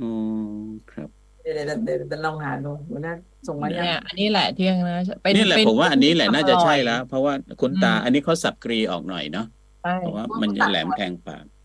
[0.00, 0.10] อ๋อ
[0.92, 1.08] ครับ
[1.42, 3.12] เดี๋ยวเดี๋ยวเดี๋ยวเดี๋ยวลองหาดูหัวหน้า
[3.48, 9.46] ส่งมายังเนี่ย อันนี้แหละที่ยังนะเป็นนี่แหละเป็นผมว่าอันนี้แหละน่าจะใช่แล้วอเพราะว่าคุณตาอืมอันนี้เขาสับกรีออกหน่อยเนาะ
[9.86, 11.55] ร่อยเพราะว่าใช่มันจะแหลมแทงปากห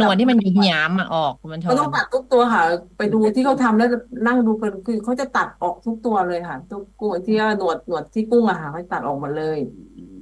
[0.00, 2.62] นวดที่มันหยิบหยามอะออกมันชอเขานต้องตัดทุกตัวค่ะ
[2.96, 3.88] ไปดูที่เขาทำแล้ว
[4.26, 9.58] นั่งดูกันคือเขาจะตัดออกทุกตัวเลยค่ะ ทุกกุ้งที่ว่าหนวดหนวดที่กุ้งอะค่ะเขาตัดออกหมดเลย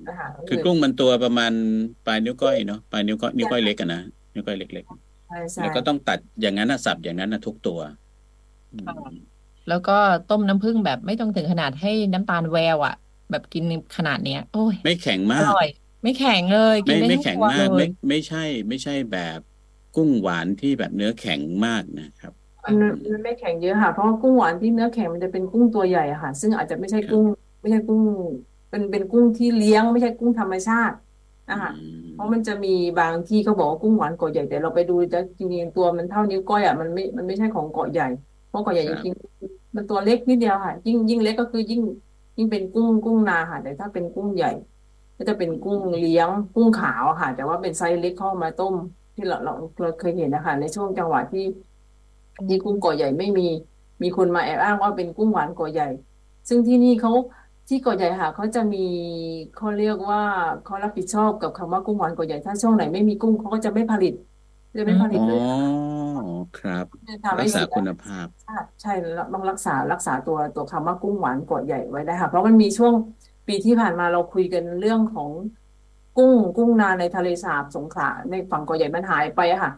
[0.06, 1.52] นะคะคือกุ้งมันตัวประมาณ
[2.04, 4.00] ปลายนิ้วก้อยเนาะปลายนิ้วก้อยนิ้วก้อยเล็กอะนะ
[4.34, 4.84] นิ้วก้อยเล็ก
[5.26, 7.80] ใช่ๆใช่แล้วก็ต้องตัดอย่างนั้นนะสับอย่างนั้นนะทุกตัว
[8.72, 9.32] อืม
[9.66, 9.92] แล้วก็
[10.26, 12.92] ต้มน้ำผึ้งแบบไม่ต้องถึงขนาดให้น้ำตาลแววอะ
[13.30, 13.64] แบบกิน
[13.96, 15.64] ขนาดเนี้ย โอ้ยไม่แข็งอมากร่อย
[16.02, 18.38] ไม่แข็งเลยกิไม่นได้ไม่ทั้งแข็งตัวมากเลไม่ยไม่ใช่
[18.68, 19.40] ไม่ใช่แบบ
[19.94, 22.32] กุ้งหวานที่แบบเนื้อแข็งมากนะครับ
[22.64, 22.74] มัน
[23.12, 27.26] มันไม่แข็งเยอะค่ะ เพราะว่ากุ้งหวานที่เนื้อแข็งมันจะเป็นกุ้งตัวใหญ่อะค่ะ ซึ่งอาจจะไม่ใช่ครับกุ้ง
[27.60, 28.02] ไม่ใช่กุ้ง
[28.68, 30.96] เป็นเป็นกุ้งที่เลี้ยง ไม่ใช่กุ้งธรรมชาติ
[31.48, 32.68] อืนะคะมเพราะมันจะมี
[32.98, 38.04] บางที่เขาบอกว่ากุ้งหวานเกาะใหญ่แต่เราไปดูจะจริงๆตัวมันเท่านิ้วก้อยอะมันไม่มันไม่ใช่ของเกาะใหญ่
[38.46, 41.80] เพราะเกาะใหญ่คจรับริงๆมันตัวเล็กนิดเดียวค่ะ ยิ่งยิ่งเล็กก็คือยิ่ง
[42.36, 44.48] ยิ่งเป็นกุ้งกุ้งนาค่ะ แต่ถ้าเป็นกุ้งใหญ่
[45.16, 48.74] ก็จะเป็นกุ้งเลี้ยงกุ้งขาวอะค่ะ แต่ว่าเป็นไซส์เล็กเข้ามาต้ม
[49.14, 51.46] ที่เราเราเราเคยเห็นนะคะในช่วงจังหวะที่
[52.48, 53.48] ที่กุ้งเกาะใหญ่ไม่มี
[54.02, 55.88] มีคนมาแอบอ้างว่าเป็นกุ้งหวานเกาะใหญ่
[56.48, 57.12] ซึ่งที่นี่เขา
[57.68, 58.86] ที่เกาะใหญ่ค่ะเขาจะมี
[59.56, 60.22] เขาเรียกว่า
[60.64, 64.14] เขารับผิดชอบกับคำว่ากุ้งหวานเกาะใหญ่ ถ้าช่วงไหนไม่มีกุ้งเขาก็จะไม่ผลิต
[64.78, 65.40] จะไม่ผลิตอ๋อเลย
[66.58, 72.94] ครับจะทำรัให้กษาเสียคุณภาพชาติใช่แล้วต้องรักษารักษาตัวตัวคำว่ากุ้งหวานเกาะใหญ่ไว้ได้ค่ะ เพราะมันมีช่วง
[73.48, 75.30] ปีที่ผ่านมาเราคุยกันเรื่องของ
[76.16, 79.72] กุ้งกุ้งนาในทะเลสาบสงขลาในฝั่งเกาะใหญ่มันหายไปอะค่ะ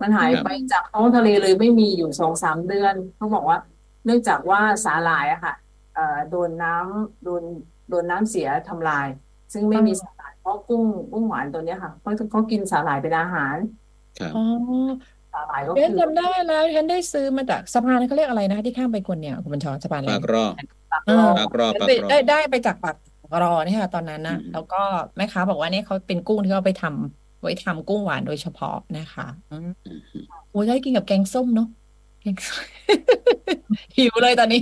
[0.00, 3.58] มันหายครับไปจากท้องทะเลเลยไม่มีอยู่สองสามเดือนเขาบอกว่า
[4.04, 5.54] เนื่องจากว่าสาหร่ายอะค่ะ
[5.94, 7.42] เอ่อโดนน้ำโดน
[7.88, 9.06] โดนน้ำเสียทำลาย
[9.52, 10.82] ซึ่งไม่มีสาหร่ายเพราะกุ้ง
[11.12, 13.56] กุ้งหวานตัวเนี้ยค่ะเขาเขากินสาหร่ายเป็นอาหาร
[14.20, 14.44] ครับอ๋อ
[15.32, 20.46] สาหร่ายก็ฉันคือจำได้แล้วฉันได้ซื้อมาจากสะพานเขาเรียกอะไรนะที่ข้ามไปกวนเนี่ยคุณบัญชรสะพานอะไรปากนะรอ
[20.92, 22.96] ปากเอรออปากรอฉันปากไปรอได้ได้ไปจากปาก
[23.40, 24.76] รอเนี่ยค่ะตอนนั้นอืนะมแล้วก็
[25.16, 31.66] แม่ค้าบอกว่าเนี่ยเขาเป็นกุ้งที่เขาไปทำไว้ทำกุ้งหวานโดยเฉพาะนะคะอืมอืมโอ้ยได้กินกับแกงส้มเนาะ
[32.20, 32.64] แกงส้ม
[33.96, 34.60] หิวเลยตอนนี้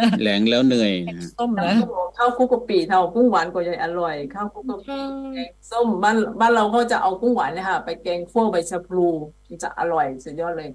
[0.00, 4.94] นะแหลงแล้วเหนื่อยแกงนะส้มนะน้ำส้มข้าวคลุกกะปิเท่ากุ้งหวานกว่าใหญ่อร่อยข้าวคลุกกะปิใช่
[5.30, 9.00] แกงส้มบ้านบ้านเราก็จะเอากุ้งหวานเนี่ยค่ะ ไปแกงคั่วใบชะพลู
[9.48, 10.68] มันจะอร่อยสุดยอดเลย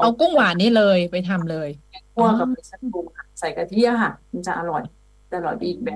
[0.00, 1.68] เอากุ้งหวานนี่เลยไปทำเลย
[2.14, 2.98] คั่วกับใบชะพลู
[3.40, 4.82] ใส่กะทิอะค่ะ มันจะอร่อย
[5.36, 5.92] จะอร่อยไปอีกแบบอื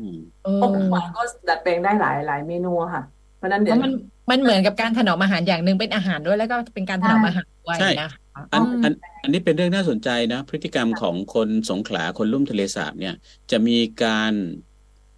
[0.00, 0.02] ม
[0.42, 3.02] เอเพราะกุ้งอหวานก็ดัดแปลงได้หลายหลายเมนูอะค่ะ
[3.36, 3.90] เพราะฉะนั้นเพเดี๋ยวราะมัน
[4.30, 13.14] มันเหมือนกับการถนอมอาหารอย่างหนึ่งเป็นอาหารด้วยแล้วก็เป็นการถนอมอาหารด้วยใช่นะคะอันอืมอันอันนี้เป็นเรื่องน่าสนใจนะ พฤติกรรมของคนสงขลาคนลุ่มทะเลสาบเนี่ย
[13.50, 14.34] จะมีการ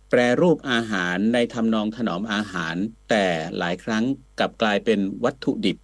[0.08, 3.24] แปรรูปอาหารในทำนองถนอมอาหาร แต่
[3.58, 4.04] หลายครั้ง
[4.36, 5.76] กลับกลายเป็นวัตถุดิบ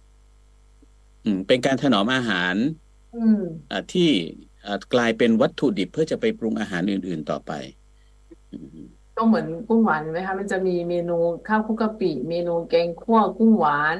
[1.23, 2.55] อืม เป็นการถนอมอาหาร
[3.13, 4.46] อืมอ่าที่อ่า
[4.93, 7.51] กลายเป็นวัตถุดิบเพื่อจะไปปรุงอาหารอื่น ๆต่อไป
[8.51, 11.13] อืมก็เหมือนกุ้งหวานไหมคะมันจะมีเมนู
[11.45, 13.97] ข้าวคลุกกะปิ เมนูแกงคั่วกุ้งหวาน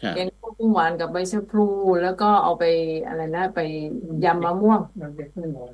[0.00, 1.62] ครับแกงคั่วกุ้งหวานกับใบชะพลู
[2.00, 2.62] แล้วก็เอาไป
[3.06, 3.58] อะไรนะไป
[4.22, 4.80] ยำมะม่วง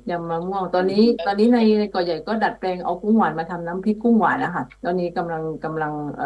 [0.09, 6.25] ยำมะม่วง ตอนนี้ ตอนนี้ในในเกาะใหญ่ก็ดัดแปลงเอากุ้งหวานมาทำน้ำพริกกุ้งหวานนะคะตอนนี้กำลังกำลังเอ่อ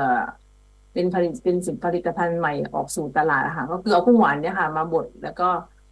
[0.93, 5.43] เป็นผลิตเป็นสินผลิตภัณฑ์ใหม่ออกสู่ตลาดอะค่ะก็คือเอากุ้งหวานเนี่ยค่ะ มาบดแล้วก็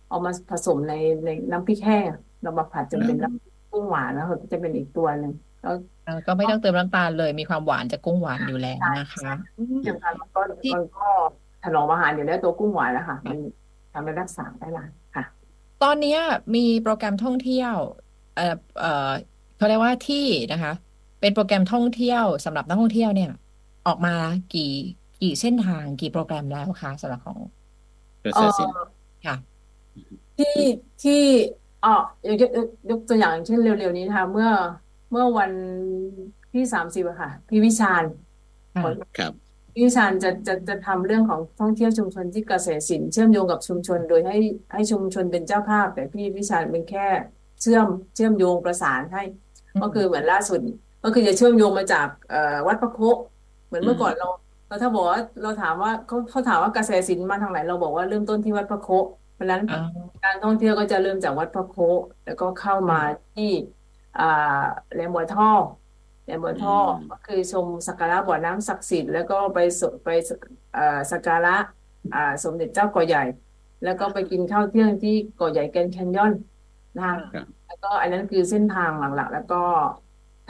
[0.09, 0.93] เอามาผสมใน
[1.25, 2.09] ในน้ำพริกแห้ง
[2.41, 10.41] เรามาผัดจนเป็นน้ำพริกกุ้งหวานแล้วก็จะเป็นอีกตัวหนึ่งแล้วเออก็ไม่ต้องเติมน้ำตาลเลย มีความหวานจากกุ้งหวานอยู่แล้วนะคะอืมที่สำคัญมันก็
[10.75, 11.07] มันก็
[11.63, 13.37] ถนอมอาหารอยู่แล้วตัวกุ้งหวานนะคะมัน
[13.93, 15.23] ทำให้รักษาได้หลายค่ะ
[15.83, 16.19] ตอนเนี้ย
[16.55, 17.75] มีโปรแกรมท่องเที่ยว
[18.35, 19.11] เอ่อเอ่อ
[19.57, 20.73] เขาเรียกว่าที่นะคะ
[21.21, 23.31] เป็นโปรแกรมท่องเที่ยวสำหรับนักท่องเที่ยวเนี่ย
[23.87, 24.15] ออกมา
[24.53, 24.71] กี่
[25.21, 27.39] กี่เส้นทางกี่โปรแกรมแล้วคะสำหรับของ
[28.23, 28.69] กระเอ่แสอสิน
[29.25, 29.35] ค่ะ
[30.37, 30.55] ที่
[31.03, 31.21] ที่
[31.83, 31.89] อ๋อ
[32.27, 32.51] ยกยก
[32.89, 34.49] ยกตัวอย่างเช่นเร็วๆนี้นะคะเมื่อ
[35.11, 35.51] เมื่อวัน
[36.53, 38.03] ที่สามสิบอะค่ะพี่วิชาญ
[38.75, 39.33] ค่ะผลครับ
[39.73, 44.37] พี่วิชาญจะจะจะทำเรื่องของท่องเที่ยวชุมชนที่เกษตรศิลป์เชื่อมโยงกับชุมชน โดยให้
[44.73, 47.07] ให้ชุมชนเป็นเจ้าภาพ แต่พี่วิชาญเป็นแค่
[47.61, 49.23] เชื่อมเชื่อมโยงประสานให้
[49.81, 50.59] ก็คือเหมือนล่าสุด
[51.03, 52.99] ก็คือจะเชื่อมโยงมาจากเอ่อวัดพระโค
[53.67, 54.27] เหมือนเมื่อก่อนเรา
[54.67, 58.85] เราถ้าบอกว่าเราถามว่าเขาเขาถามว่าเกษตรศิลป์มาทางไหนเราบอกว่าเริ่มต้นที่วัดพระโค
[59.39, 59.81] เพราะฉะนั้นอ่า
[60.23, 61.75] การท่องเที่ยวก็จะเริ่มจากวัดพระโค
[62.25, 62.99] แล้วก็เข้ามา
[63.35, 63.51] ที่
[64.19, 64.63] อ่า
[64.93, 65.49] แหลมบัวท่อ
[66.25, 70.09] แหลมบัวท่ออืมก็คือชมสักการะบ่อน้ำศักดิ์สิทธิ์แล้วก็ไปสไป
[70.73, 71.55] เอ่อสักการะ
[72.15, 73.23] อ่าสมเด็จเจ้าก่อใหญ่
[73.83, 76.33] แล้วก็ไปกินข้าวเที่ยงที่ก่อใหญ่แกรนด์แคนยอน
[76.95, 79.61] นะคะครับแล้วก็อันนั้นคือเส้นทางหลักๆ แล้วก็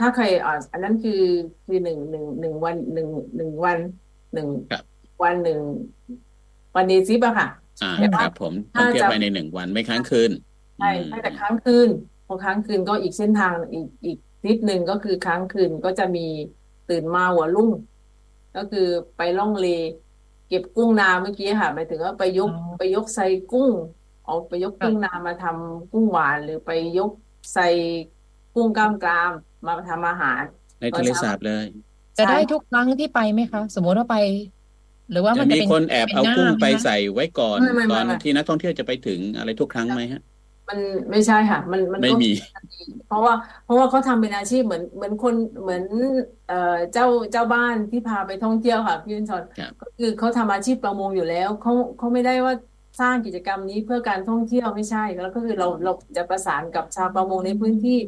[0.00, 1.22] ถ้าใครอ่าอันนั้นคือ
[1.66, 3.78] คือหนึ่งหนึ่งหนึ่งวันหนึ่งหนึ่งวัน
[4.34, 4.82] หนึ่งครับ
[5.22, 5.60] วันหนึ่ง
[6.76, 7.48] วันเดซิปอะค่ะ
[7.82, 10.30] อ่าแต่ว่าครับผมท่องเที่ยวถ้าจะภายในหนึ่งวันไม่ค้างคืน
[10.78, 11.88] ใช่อืมใช่แต่ค้างคืน
[12.26, 16.26] พอค้างคืนก็อีกเส้นทางอีกอีกทริปหนึ่งก็คือค้างคืนก็จะมี
[16.90, 17.70] ตื่นมาหัวรุ่ง
[18.56, 19.66] ก็คือไปล่องเล
[20.48, 23.20] เก็บกุ้งนาเมื่อกี้ค่ะหมายถึงว่าไปยกอ๋อไปยกไซ
[23.52, 23.70] กุ้ง
[24.24, 27.10] เอาไปยกกุ้งนามาทำกุ้งหวาน หรือไปยก
[27.52, 27.58] ไซ
[28.54, 29.32] กุ้งกล้ามกราม
[29.66, 30.42] มาทำอาหาร
[30.80, 31.64] ในทะเลสาบเลย
[32.18, 34.16] จะได้ใช่ทุกครั้งที่ไปไหมคะ สมมติว่าไป
[35.10, 40.22] หรือว่าจะมันจะมีเป็นคนแอบเป็นเอาหน้ากุ้งไหมไปคะใส่ไว้ก่อนไม่ไม่ตไม่อนไม่ที่นักท่องเที่ยวจะไปถึงอะไรทุกครั้งไหมฮะ
[40.68, 40.78] มัน
[41.10, 42.32] ไม่ใช่ค่ะ มันมันไม่ก็มี
[43.06, 43.34] เพราะว่า
[43.64, 45.84] เพราะว่าเขาทำเป็นอาชีพเหมือนเหมือนคนเหมือน
[46.46, 46.54] เอ่อ
[46.92, 52.54] เจ้าเจ้าบ้านที่พาไปท่องเที่ยวค่ะพี่วินชอนครับก็คือเขาทำอาชีพประมงอยู่แล้วเขาเขาไม่ได้ว่า
[53.00, 57.98] สร้างกิจกรรมนี้เพื่อการท่องเที่ยวไม่ใช่ แล้วก็คือเราเราจะประสานกับชาวประมงในพื้นที่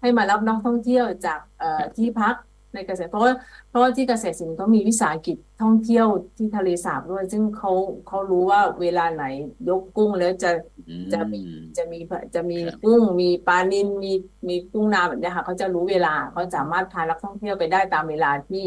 [0.00, 2.34] ให้มารับนักท่องเที่ยวจากเอ่อที่พัก
[2.74, 3.32] ในเกษตรเพราะว่า
[3.68, 6.06] เพราะว่าที่เกษตรศิลป์เขามีวิสาหกิจท่องเที่ยว
[6.36, 7.70] ที่ทะเลสาบด้วย ซึ่งเขา
[8.06, 9.24] เขารู้ว่าเวลาไหน
[9.68, 10.50] ยกกุ้งแล้วจะ
[10.88, 11.98] อืจะมีมจะมี
[12.34, 14.12] จะมีครับกุ้งมีปลานิลมี
[14.48, 18.66] มีกุ้งนาแบบเนี้ยค่ะเขาจะรู้เวลาเขาสามารถพานักท่องเที่ยวไปได้ตามเวลาที่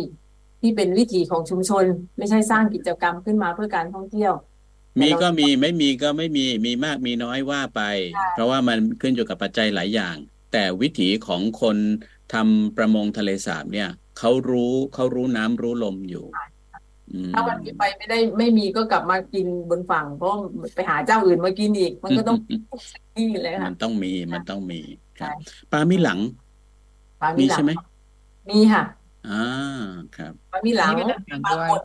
[0.62, 1.86] ที่เป็นวิถีของชุมชน
[2.18, 4.34] ไม่ใช่สร้างกิจกรรมขึ้นมาเพื่อการท่องเที่ยว
[5.01, 7.82] มีก็มีไม่มีก็ไม่มีมีมากมีน้อยว่าไป
[8.32, 10.16] เพราะว่ามันขึ้นอยู่กับปัจจัยหลายอย่าง
[10.51, 11.78] แต่วิถีของคน
[12.30, 16.26] ทำประมงทะเลสาบเนี่ยเขารู้เขารู้น้ำรู้ลมอยู่
[17.09, 20.32] อืมถ้าวันนี้ไปไม่ได้ไม่มีก็กลับมากินบนฝั่ง เพราะ
[20.76, 22.38] ไปหาเจ้าอื่นมากินอีก มันก็ต้อง
[23.15, 24.76] นี่เลยมัค่ะนต้องมีมันต้องมี
[25.15, 26.19] ครับใช่ปลามีหลัง
[27.19, 27.71] ปลามีมีหลัใช่งไหม
[28.49, 28.84] มีค่ะ
[29.23, 29.32] อ่า
[30.13, 31.82] ครับปลามีหลังนี่เป็นอาหารปลาด้วยกด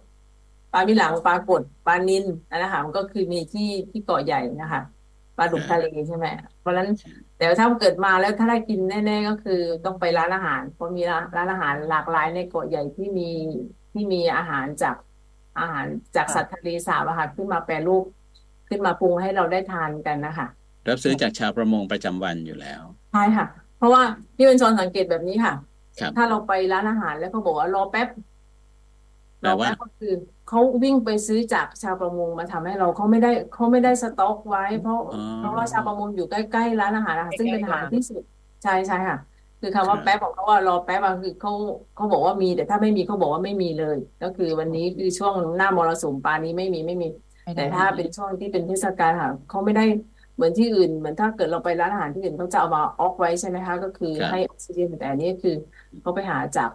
[0.72, 4.80] ปลามีหลังปลากดปลานิลนั่นนะคะมันก็คือมีที่ที่เกาะใหญ่นะคะ
[5.40, 6.26] ปลาดุกทะเลใช่ไหม
[6.60, 6.88] เพราะฉะนั้น
[7.36, 13.30] แต่ถ้าเกิดมาแล้วถ้าได้กินแน่ ๆ ก็คือต้องไปร้านอาหาร เพราะมีร้านร้านอาหารหลากหลายในเกาะใหญ่ที่มี
[13.92, 14.96] ที่มีอาหารจาก
[15.60, 15.86] อาหาร
[16.16, 18.04] จากสัตว์ทะเลสาบอะค่ะขึ้นมาแปรรูป
[18.68, 20.46] ขึ้นมาปรุงให้เราได้ทานกันนะคะ
[20.88, 22.82] รับซื้อจากชาวประมงประจำวันอยู่แล้ว
[23.12, 23.46] ใช่ค่ะ
[23.78, 24.02] เพราะว่า
[24.36, 25.54] พี่เป็นชอนสังเกตแบบนี้ค่ะ
[26.00, 28.08] ครับถ้าเราไปร้านอาหารแล้วเขาบอกว่ารอแป๊บ
[29.40, 30.12] แปลรอว่าแป๊บก็คือ
[30.50, 38.22] เขาวิ่งไปซื้อจากชาวประมงมาทำให้เราเขาไม่ได้เขาไม่ได้สต็อกไว้ เพราะอ๋อเพราะว่าชาวประมงอยู่ใกล้ๆร้านอาหารนะคะซึ่งเป็นอาหารที่สุด
[38.62, 39.18] ใช่ใช่ค่ะ
[39.60, 41.52] คือคำว่าครับแป๊บของเขาว่ารอแป๊บอะคือเขา
[41.94, 47.06] เขาบอกว่ามี แต่ถ้าไม่มีเขาบอกว่าไม่มีเลย ก็คือวันนี้คือช่วงหน้ามรสุมปลานี้ไม่มีไม่มี
[47.44, 49.82] ไม่ได้แต่ถ้าเป็นช่วงที่เป็นเทศกาลค่ะเขาไม่ได้
[50.34, 55.50] เหมือนที่อื่นเหมือนถ้าเกิดเราไปร้านอาหารที่อื่นเขาจะเอามาออกไว้ใช่ไหมคะก็คือครับให้ออกซิเจนแต่อันนี้คือ
[56.00, 56.70] เขาไปหาจาก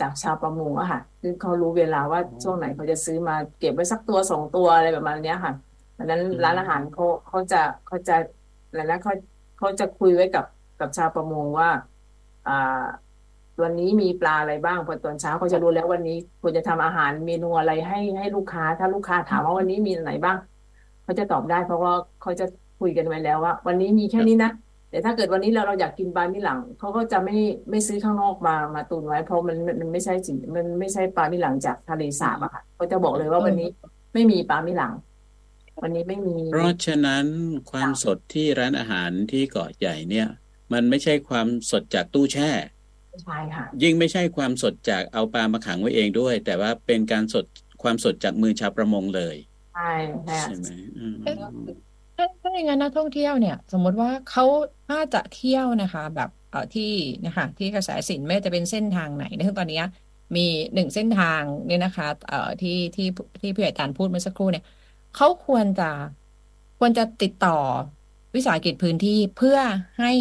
[0.00, 5.52] จากชาวประมงอะค่ะ คือเขารู้เวลาว่าช่วงไหนเขาจะซื้อมาเก็บไว้สักตัวสองตัวอะไรประมาณเนี้ยค่ะ
[5.98, 8.16] ดังนั้นร้านอาหารเขาเขาจะเขาจะ
[8.68, 9.12] อะไรนะเขา
[9.58, 10.44] เขาจะคุยไว้กับ
[10.80, 11.68] กับชาวประมงว่า
[12.48, 12.84] อ่า
[13.62, 20.36] วันนี้มีปลาอะไรบ้างพอตอนเช้าเขาจะรู้แล้ววันนี้ควรจะทำอาหารเมนูอะไรให้ให้ลูกค้า ถ้าลูกค้าถามว่าวันนี้มีอะไรบ้าง
[21.02, 22.46] เขาจะตอบได้ เพราะว่าเขาจะ
[22.80, 24.50] คุยกันไว้แล้วว่า วันนี้มีแค่นี้นะ
[24.90, 27.36] แต่ถ้าเกิดวันนี้เราเราอยากกินปลามิหลังเขาก็จะไม่
[27.70, 33.68] ไม่ซื้อข้างนอกมามาตุนไว้ เพราะมันมันมันไม่ใช่สิมันไม่ใช่ปลามิหลังจากทะเลสาบอะค่ะเขาจะบอกเลยว่าวันนี้
[34.14, 34.92] ไม่มีปลามิหลัง
[35.82, 37.26] วันนี้ไม่มี เพราะฉะนั้น
[37.70, 40.28] ความสดที่ร้านอาหารที่เกาะใหญ่เนี่ย
[40.72, 42.50] มันไม่ใช่ความสดจากตู้แช่
[43.24, 47.44] ใช่ค่ะ ยิ่งไม่ใช่ความสดจากเอาปลามาขังไว้เองด้วย แต่ว่าเป็นการสด
[47.82, 49.36] ความสดจากมือชาวประมงเลย
[49.74, 49.92] ใช่
[50.24, 50.66] ใช่ค่ะใช่ไหม
[50.98, 54.44] อืมถ้าถ้าอย่างนั้นนักท่องเที่ยวเนี่ย สมมติว่าเขา
[54.88, 56.92] ถ้าจะเที่ยวนะคะ แบบเอ่อที่
[57.26, 59.84] นะคะที่กระแสสินไม่ว่าจะเป็นเส้นทางไหนซึ่งตอนเนี้ย
[60.36, 63.08] มีหนึ่งเส้นทางเนี่ยนะคะเอ่อที่ที่
[63.40, 64.64] ที่พี่ใหญ่ตาลพูดเมื่อสักครู่เนี่ย
[65.16, 65.90] เขาควรจะ
[66.78, 67.58] ควรจะติดต่อ
[68.34, 69.58] วิสาหกิจพื้นที่เพื่อ
[70.00, 70.12] ให้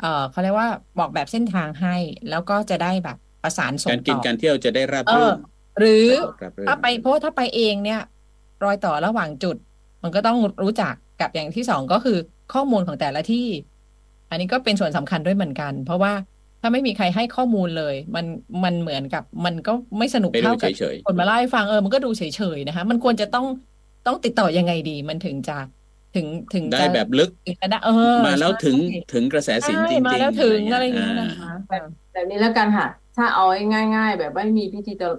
[0.00, 1.96] เอ่อเขาเรียกว่าบอกแบบเส้นทางให้
[2.30, 5.36] แล้วก็จะได้แบบประสานส่การงกินต่อการเที่ยวจะได้ราบเอรื่อน
[5.78, 6.06] หรือ
[6.42, 8.00] ราบรื่นถ้าไปเพราะว่าถ้าไปเองเนี่ย
[8.64, 9.56] รอยต่อระหว่างจุด
[10.02, 12.18] มันก็ต้องรู้จัก กับอย่างที่สองก็คือ
[12.54, 13.46] ข้อมูลของแต่ละที่
[14.30, 16.12] อันนี้ก็เป็นส่วนสำคัญด้วยเหมือนกัน เพราะว่า
[16.60, 18.26] ถ้าไม่มีใครให้ข้อมูลเลย มัน
[18.64, 22.22] มันเหมือนกับ มันก็ไม่สนุกไปดูเท่ากับเฉยคนมาเล่าให้ฟังเออมันก็ดูเฉ
[22.56, 23.46] ยๆนะคะ มันควรจะต้อง
[24.06, 25.56] ต้องติดต่อยังไงดี มันถึงจะ
[26.14, 27.92] ถึงถึงๆได้จะแบบลึกถึงจะได้เออ
[28.24, 28.80] มาแล้วถึงใช่
[29.12, 31.76] ถึงกระแสสินจใช่ริงมาๆแล้วถึงอะอะไรไรอย่างเงี้นี้ยนะคะอ่า
[32.12, 33.62] แบบนี้แล้วกันค่ะ ถ้าเอาให้
[33.94, 35.14] ง่าย ๆ แบบไม่มีพิธีตอง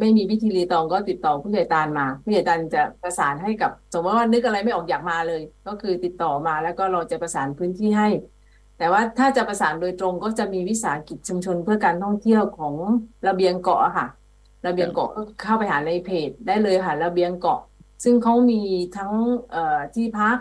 [0.00, 8.06] ไม่มีพิธีรีตองก็ติดต่อผู้ใหญ่ตาลมาผู้ใหญ่ตาลจะประสานให้กับ สมมติว่านึกอะไรไม่ออกอยากมาเลย ก็คือติดต่อมาแล้วก็เราจะประสานพื้นที่ให้
[8.76, 12.74] แต่ว่าถ้าจะประสานโดยตรงก็จะมีวิสาหกิจชุมชนเพื่อการท่องเที่ยวของ
[13.26, 14.06] ระเบียงเกาะอะค่ะ
[14.66, 17.58] ระเบียงเกาะก็เข้าไปหาในเพจได้เลยค่ะระเบียงเกาะ
[18.02, 18.60] ซึ่งเขามี
[18.96, 19.12] ทั้ง
[19.50, 20.38] เอ่อที่พัก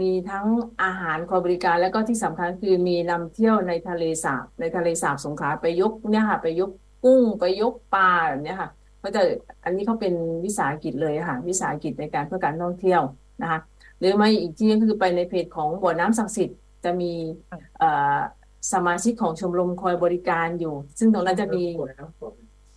[0.00, 0.46] มีทั้ง
[0.82, 6.70] อาหารคอยบริการแล้วก็ที่สำคัญคือมีนำเที่ยวในทะเลสาบในทะเลสาบสงขลาไปยกเนี่ยค่ะไปยก
[7.04, 8.70] กุ้งไปยกปลาแบบเนี้ยค่ะ
[9.02, 9.22] ก็จะ
[9.64, 13.02] อันนี้เขาเป็นวิสาหกิจเลยค่ะวิสาหกิจในการเพื่อการท่องเที่ยว
[13.42, 13.60] นะคะ
[13.98, 17.12] หรือไม่อีกที่ก็คือไปในเพจของบ่อน้ำศักดิ์สิทธิ์จะมี
[17.78, 18.18] เอ่อ
[18.72, 21.64] สมาชิกของชมรมคอยบริการอยู่ ซึ่งตรงนั้นจะมี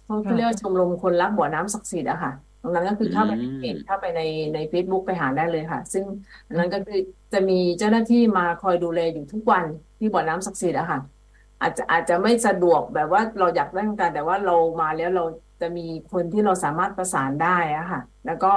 [0.06, 2.32] เขาเขาเรียกว่าชมรมคนรักบ่อน้ำศักดิ์สิทธิ์อะค่ะ
[2.62, 4.22] ตรงนั้นก็คือเข้าไปในเพจเข้าไปใน
[4.54, 6.04] ใน Facebook ไปหาได้เลยค่ะ ซึ่ง
[6.48, 7.00] อันนั้นก็คือ
[7.34, 9.66] จะมีเจ้าหน้าที่มาคอยดูแลอยู่ทุกวัน
[10.00, 11.00] ที่บ่อน้ำศักดิ์สิทธิ์อะค่ะ
[11.62, 15.24] อาจจะอาจจะไม่สะดวกแบบว่าเราอยากได้เหมือนกันแต่ว่าเรามาแล้วเรา
[15.62, 18.54] จะมีคนที่เราสามารถประสานได้อะค่ะ แล้วก็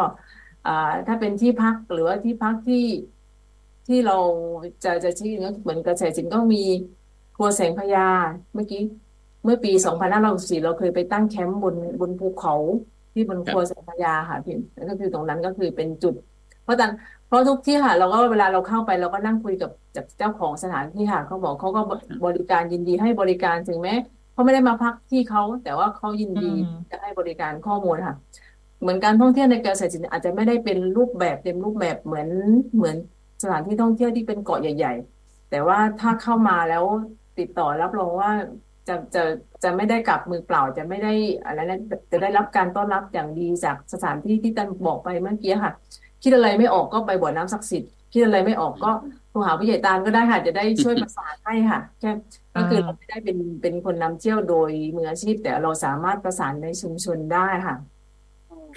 [0.66, 2.84] อ่าถ้าเป็นที่พักหรือว่าที่พักที่
[3.86, 4.16] ที่เรา
[4.84, 6.62] จะจะชี้ก็เหมือนกระแสสินก็มี
[7.36, 8.08] ครัวแสงพญา
[8.54, 8.82] เมื่อกี้
[9.44, 9.72] เมื่อปี
[10.18, 12.54] 2564 เราเคยไปตั้งแคมป์บนบนภูเขา
[13.12, 16.14] ที่บนครัวแสงพญาค่ะพี่แล้วก็คือตรงนั้นก็คือเป็นจุด
[16.64, 16.90] เพราะตอน
[17.26, 21.80] เพราะทุกที่ค่ะ เราก็เวลาเราเข้าไปเราก็นั่งคุยกับจากเจ้าของสถานที่ค่ะเขาบอกเขาก็
[22.26, 23.94] บริการยินดีให้บริการถึงแม้
[24.32, 26.50] เขาไม่ได้มาพักที่เขาแต่ว่าเขายินดี
[26.90, 28.16] จะให้บริการข้อมูลค่ะ
[28.80, 32.28] เหมือนการท่องเที่ยวในเกษตรศิลป์อาจจะไม่ได้เป็นรูปแบบเต็มรูปแบบเหมือน
[32.74, 32.96] เหมือน
[33.42, 36.84] สถานที่ท่องเที่ยวที่เป็นเกาะใหญ่ ๆ แต่ว่าถ้าเข้ามาแล้ว
[37.38, 38.30] ติดต่อรับรองว่า
[38.88, 39.22] จะจะ
[39.62, 41.12] จะไม่ได้กลับมือเปล่าจะไม่ได้
[41.44, 41.78] อะไรนะ
[42.12, 45.72] จะได้รับการต้อนรับอย่างดีจากสถานที่ที่ตันบอกไปเมื่อกี้ค่ะ
[46.22, 48.90] คิดอะไรไม่ออกก็ไปบ่อน้ำศักดิ์สิทธิ์คิดอะไรไม่ออกก็
[49.30, 52.10] โทรหาผู้ใหญ่ตาลก็ได้ค่ะ จะได้ช่วยประสานให้ค่ะแค่
[52.54, 57.76] ก็คือเราไม่ได้เป็นเป็นคนนำเที่ยวโดยมืออาชีพ แต่เราสามารถประสานในชุมชนได้ค่ะ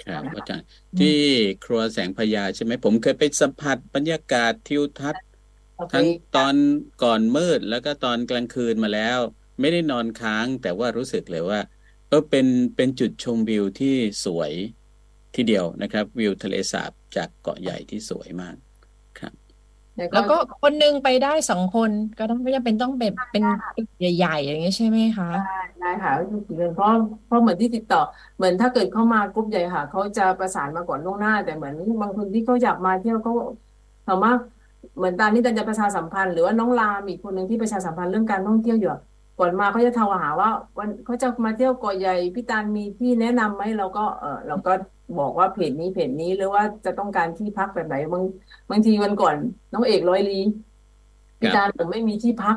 [0.04, 0.66] ครับอาจารย์
[0.98, 1.18] ที่
[1.64, 5.24] ครัวแสงพญาใช่ไหมผมเคยไปสัมผัสบรรยากาศทิวทัศน์
[5.92, 6.54] ทั้งตอน
[7.02, 9.18] ก่อนมืดแล้วก็ตอนกลางคืนมาแล้ว
[9.60, 11.60] ไม่ได้นอนค้างแต่ว่ารู้สึกเลยว่า
[12.08, 12.46] เออเป็น
[12.76, 13.94] เป็นจุดชมวิวที่
[14.24, 14.52] สวย
[15.34, 18.56] ทีเดียวนะครับ วิวทะเลสาบจากเกาะใหญ่ที่สวยมาก
[19.18, 19.32] ครับ
[19.96, 23.42] แล้วก็คนหนึงไปได้สองคนก็ต้องไม่จำเป็นต้องแบบเป็น
[24.16, 26.90] ใหญ่ๆอย่างเงี้ยใช่ไหมคะได้ได้ค่ะก็คือเพราะ
[27.26, 28.00] เพราะเหมือนที่ติดต่อ
[28.36, 33.32] เหมือนถ้าเกิดเข้ามากรุ๊ปใหญ่ค่ะเขาจะประสานมาก่อนล่วงหน้า แต่เหมือนบางคนที่เขาอยากมาเที่ยวเขา
[34.06, 34.32] ถามว่า
[34.96, 39.00] เหมือนตอนนี้ตันจะประชาสัมพันธ์หรือว่าน้องรามอีกคนหนึ่งที่ประชาสัมพันธ์เรื่องการท่องเที่ยวอยู่อะ
[39.36, 44.70] ก่อนมาเขาจะโทรหาว่า วันเขาจะมาเที่ยวเกาะใหญ่พี่ตาลมีที่แนะนำไหมเราก็เออเราก็
[45.16, 48.24] บอกว่าเพจนี้เพจนี้หรือว่าจะต้องการที่พักแบบไหนบาง
[48.70, 49.36] บางทีวันก่อน
[49.72, 50.32] น้องเอกร้อยลี
[51.40, 52.56] พี่ตาลผมไม่มีที่พัก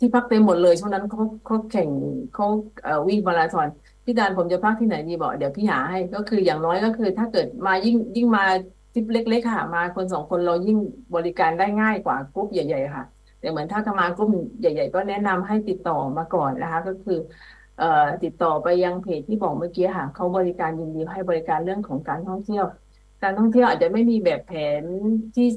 [0.00, 1.90] ที่พักเต็มหมดเลยช่วงนั้นเขาเขาแข่ง
[2.32, 2.44] เขา
[2.82, 3.68] เอ่อวิ่งมาราธอน
[4.04, 8.42] พี่ดานผมจะพักที่ไหนดีบอกเดี๋ยวพี่หาให้ก็คืออย่างน้อยก็คือ ถ้าเกิดมายิ่งยิ่งมา
[8.92, 10.76] ทริปเล็ก ๆ ค่ะ มาคนสองคนเรายิ่ง
[11.14, 13.04] บริการได้ง่ายกว่ากรุ๊ปใหญ่ ๆ ค่ะ
[13.38, 14.30] แต่เหมือนถ้าจะมากรุ๊ป
[14.60, 17.18] ใหญ่ ๆ ก็แนะนำให้ติดต่อมาก่อนนะคะ ก็คือ
[17.76, 17.84] เอ่อ
[18.22, 22.64] ติดต่อไปยังเพจที่บอกเมื่อกี้ค่ะเขาบริการยินดีให้บริการเรื่องของการท่องเที่ยว
[23.22, 24.84] การท่องเที่ยวอาจจะไม่มีแบบแผน
[25.34, 25.48] ที่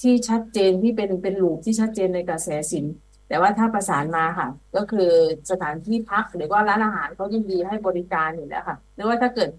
[0.00, 2.86] ที่ชัดเจนที่เป็นเป็นรูปที่ชัดเจนในกระแสสิน
[3.28, 5.10] แต่ว่าถ้าประสานมาค่ะ ก็คือ
[5.50, 9.50] สถานที่พักหรือว่าร้านอาหารเขายินดีให้บริการอยู่แล้วค่ะหรือว่าถ้าเกิด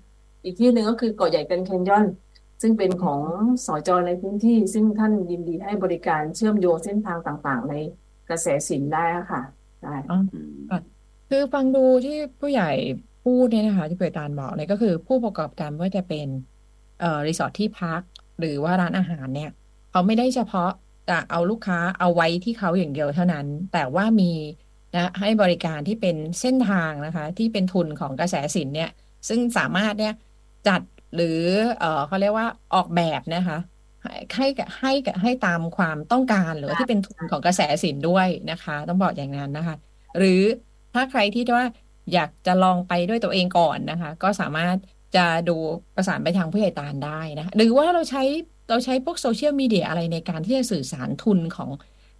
[0.43, 2.05] อีกที่หนึ่งก็คือเกาะใหญ่กันแคนยอน
[2.61, 3.21] ซึ่งเป็นของ
[3.65, 7.75] สจในพื้นที่ ซึ่งท่านยินดีให้บริการเชื่อมโยงเส้นทางต่างๆ ใน
[8.29, 9.41] กระแสสินได้ค่ะ
[9.83, 10.53] ได้อ๋ออืม
[11.29, 12.71] คือฟังดูที่ผู้ใหญ่
[13.23, 16.27] พูดเนี่ยนะคะที่เปิดตานบอกเนี่ยก็คือผู้ประกอบการไม่ว่าจะเป็น
[16.99, 18.01] เอ่อรีสอร์ทที่พัก
[18.39, 19.51] หรือว่าร้านอาหารเนี่ย
[19.91, 20.71] เขาไม่ได้เฉพาะ
[21.09, 24.31] จะเอาลูกค้าเอาไว้ที่เขาอย่างเดียวเท่านั้น แต่ว่ามี
[24.95, 28.91] นะให้บริการที่เป็นเส้นทางนะคะ ที่เป็นทุนของกระแสสินเนี่ย
[29.27, 30.13] ซึ่งสามารถเนี่ย
[30.67, 30.81] จัด
[31.15, 31.41] หรือ
[31.79, 33.57] เออเขาเรียกว่าออกแบบนะคะ
[34.03, 34.47] ให้ให้
[34.79, 34.91] ให้
[35.21, 39.75] ให้ตามความต้องการหรือว่าที่เป็นทุนของกระแสสินด้วยนะคะ ต้องบอกอย่างนั้นนะคะ
[40.17, 40.41] หรือ
[40.93, 41.65] ถ้าใครที่ว่า
[42.13, 44.75] อยากจะลองไปด้วยตัวเองก่อนนะคะ ก็สามารถ
[45.15, 45.57] จะดู
[45.95, 48.23] ประสานไปทางผู้ใหญ่ตาลได้นะ หรือว่าเราใช้
[48.69, 51.69] เราใช้พวกโซเชียลมีเดียอะไรในการที่จะสื่อสารทุนของ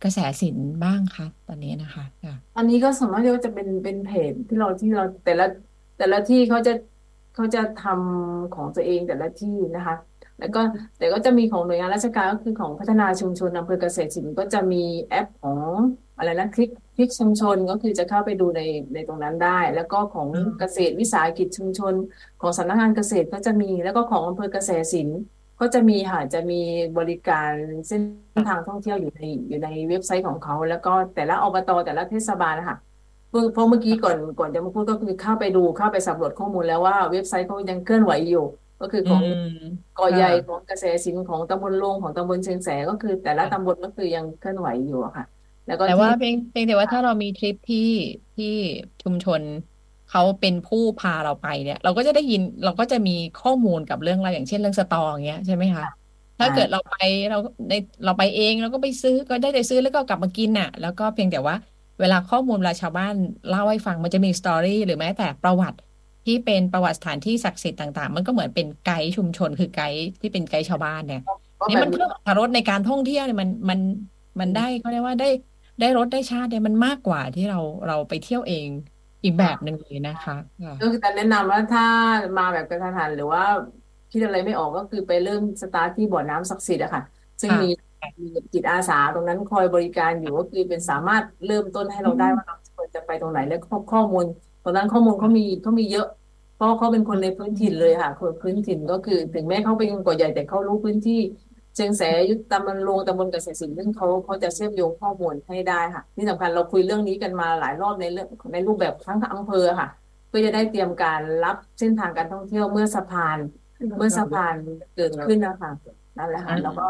[0.04, 5.46] กระแสสินบ้างคะตอนนี้นะคะค่ะอันนี้ก็สมมติว่าจะเป็นเป็นเพจที่เราที่เราแต่ละ
[5.98, 6.74] แต่ละที่เขาจะ
[7.34, 9.96] เขาจะทำของตัวเองแต่ละที่นะคะ
[10.40, 10.62] แล้วก็
[10.98, 15.58] แต่ก็จะมีของหน่วยงานราชการก็คือของพัฒนาชุมชนอำเภอเกษตรศิลป์ก็จะมีแอปของ
[16.18, 18.62] อะไรนะคลิกคลิกชุมชนก็คือจะเข้าไปดูใน
[18.94, 21.94] ในตรงนั้นได้ แล้วก็ของอืมเกษตรวิสาหกิจชุมชน
[22.42, 25.20] ของสำนักงานเกษตรก็จะมี แล้วก็ของอำเภอเกษตรศิลป์
[25.60, 26.62] ก็จะมีค่ะจะมี
[26.98, 27.52] บริการ
[27.88, 28.02] เส้น
[28.48, 32.78] ทางท่องเที่ยวอยู่ในอยู่ในเว็บไซต์ของเขา แล้วก็แต่ละอบตแต่ละเทศบาลนะคะ
[33.32, 38.40] เพราะเพราะเมื่อกี้ก่อนก่อนจะมาพูดก็คือเข้าไปดูเข้าไปสำรวจข้อมูลแล้วว่าเว็บไซต์เขายังเคลื่อนไหวอยู่
[38.80, 39.42] ก็คืออืของม
[39.94, 45.26] เกาะใหญ่ค่ะของกระแสสินของตำบลโลงของตำบลเชียงแสก็คือ แต่ละตำบลก็คือยังเคลื่อนไหวอยู่อะค่ะ
[45.66, 47.78] แล้วก็แต่ที่ว่าเพียงเพียงแต่ว่าถ้าเรามีทริปที่
[48.36, 48.46] ที่
[49.02, 49.44] ชุมชน
[50.08, 55.86] เขาเป็นผู้พาเราไปเนี่ย เราก็จะได้ยินเราก็จะมีข้อมูลกับเรื่องอะไรอย่างเช่นเรื่องสตออย่างเงี้ยใช่ไหมคะ
[56.40, 56.94] ถ้าเกิดเราไป
[57.30, 57.38] เรา
[57.70, 57.74] ใน
[58.04, 61.56] เราไปเองเราก็ไปซื้อก็ได้แต่ซื้อแล้วก็กลับมากินน่ะ แล้วก็เพียงแต่ว่า
[62.02, 63.14] เวลาข้อมูลเวลาชาวบ้าน
[63.48, 65.78] เล่าให้ฟังมันจะมีสตอรี่หรือแม้แต่ประวัติ
[66.26, 71.20] ที่เป็นประวัติสถานที่ศักดิ์สิทธิ์ต่าง ๆ มันก็เหมือนเป็นไกด์ชุมชนคือไกด์ที่เป็นไกด์ชาวบ้านเนี่ย
[71.60, 73.80] ก็นี่แบมับนเพิ่มอรรถรสในการท่องเที่ยวเนี่ยมันมัน
[74.40, 75.28] มันได้เขาเรียกว่าได้
[75.80, 78.70] ได้รสได้ชาติเนี่ยมันมากกว่าที่เราเราไปเที่ยวเอง
[79.24, 81.82] อีกแบบหนึ่งเลยนะคะค่ะก็คือแต่แนะนำว่าถ้า
[82.38, 83.44] มาแบบกระทันหันหรือว่า
[84.12, 87.02] คิดอะไรไม่ออกก็คือไปเริ่มสตาร์ทที่บ่อน้ำศักดิ์สิทธิ์อะค่ะ
[87.42, 87.68] ซึ่งค่ะมี
[88.20, 94.26] มีจิตอาสาตรงนั้นคอยบริการอยู่ก็คือเป็นสามารถเริ่มต้นให้เราได้ว่าเราควรจะไปตรงไหนและข้อข้อมูล
[94.64, 96.08] ตรงนั้นข้อมูลเขามีเขามีเยอะ
[96.56, 101.20] เพราะเขาเป็นคนในพื้นถิ่นเลยค่ะคนพื้นถิ่นก็คือ ถึงแม้เขาเป็นคนเกาใหญ่แต่เขารู้พื้นที่
[101.76, 109.88] เชียงแสยุทธตำบลลงตำบลเกษตรศิลป์ซึ่งเขาเขาจะเชื่อมโยงข้อมูลให้ได้ค่ะที่สำคัญเราคุยเรื่องนี้กันมาหลายรอบในเรื่องในรูปแบบทั้งอำเภอค่ะ
[110.28, 113.38] เพื่อจะได้เตรียมการรับเส้นทางการท่องเที่ยวเมื่อสะพาน
[113.98, 114.56] เมื่อสะพาน
[114.96, 115.72] เกิดขึ้นนะคะ
[116.18, 116.86] นั่นแหละค่ะแล้วก็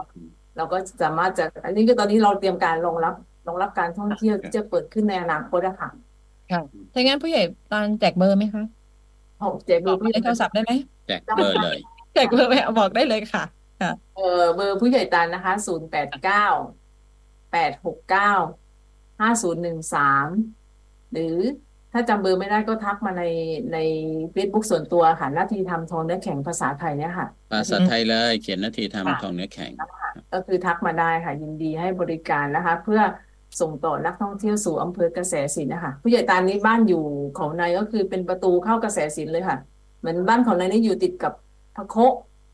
[0.62, 3.14] เราก็สามารถจะ อันนี้ก็ตอนนี้เราเตรียมการรองรับ
[3.48, 5.90] รองรับการท่องเที่ยวที่จะเปิดขึ้นในอนาคตอะค่ะ
[6.52, 6.62] ค่ะ
[6.94, 7.42] ถ้างั้นผู้ใหญ่
[7.72, 8.64] ตอนแจกเบอร์ไหมคะ
[9.46, 10.72] หกเจ็ดบเบออกร์ผู้ในโทรศัพท์ได้ไหม
[11.08, 11.78] แจกเบอร์เลย
[12.14, 13.44] แจกเบอร์ไหมเอาบอกได้เลยค่ะ
[14.16, 16.46] เออเบอร์ผู้ใหญ่ตาลนะคะศูนย์แปดเก้า
[17.52, 18.32] แปดหกเก้า
[19.20, 20.28] ห้าศูนย์หนึ่งสาม
[21.12, 21.36] หรือ
[21.94, 23.24] ถ้าจำเบอร์ไม่ได้ก็ทักมาใน
[23.74, 23.78] ใน
[24.32, 29.72] เฟซบุ๊กส่วนตัวค่ะนาทีทำทองเนื้อแข็งภาษาไทยเนี่ยค่ะ ภาษาไทยเลย เขียนนาทีทำทองเนื้อแข็ง
[30.34, 33.02] ก็คือทักมาได้ค่ะ ยินดีให้บริการนะคะ เพื่อ
[33.62, 37.04] ส่งต่อนักท่องเที่ยวสู่อำเภอกระแสสินนะคะผู้ใหญ่ตาลนี้บ้านอยู่
[37.36, 39.58] เขาในก็คือเป็นประตูเข้ากระแสสินเลยค่ะ
[40.00, 41.34] เหมือนบ้านเขาในนี่อยู่ติดกับ
[41.76, 41.96] พะโค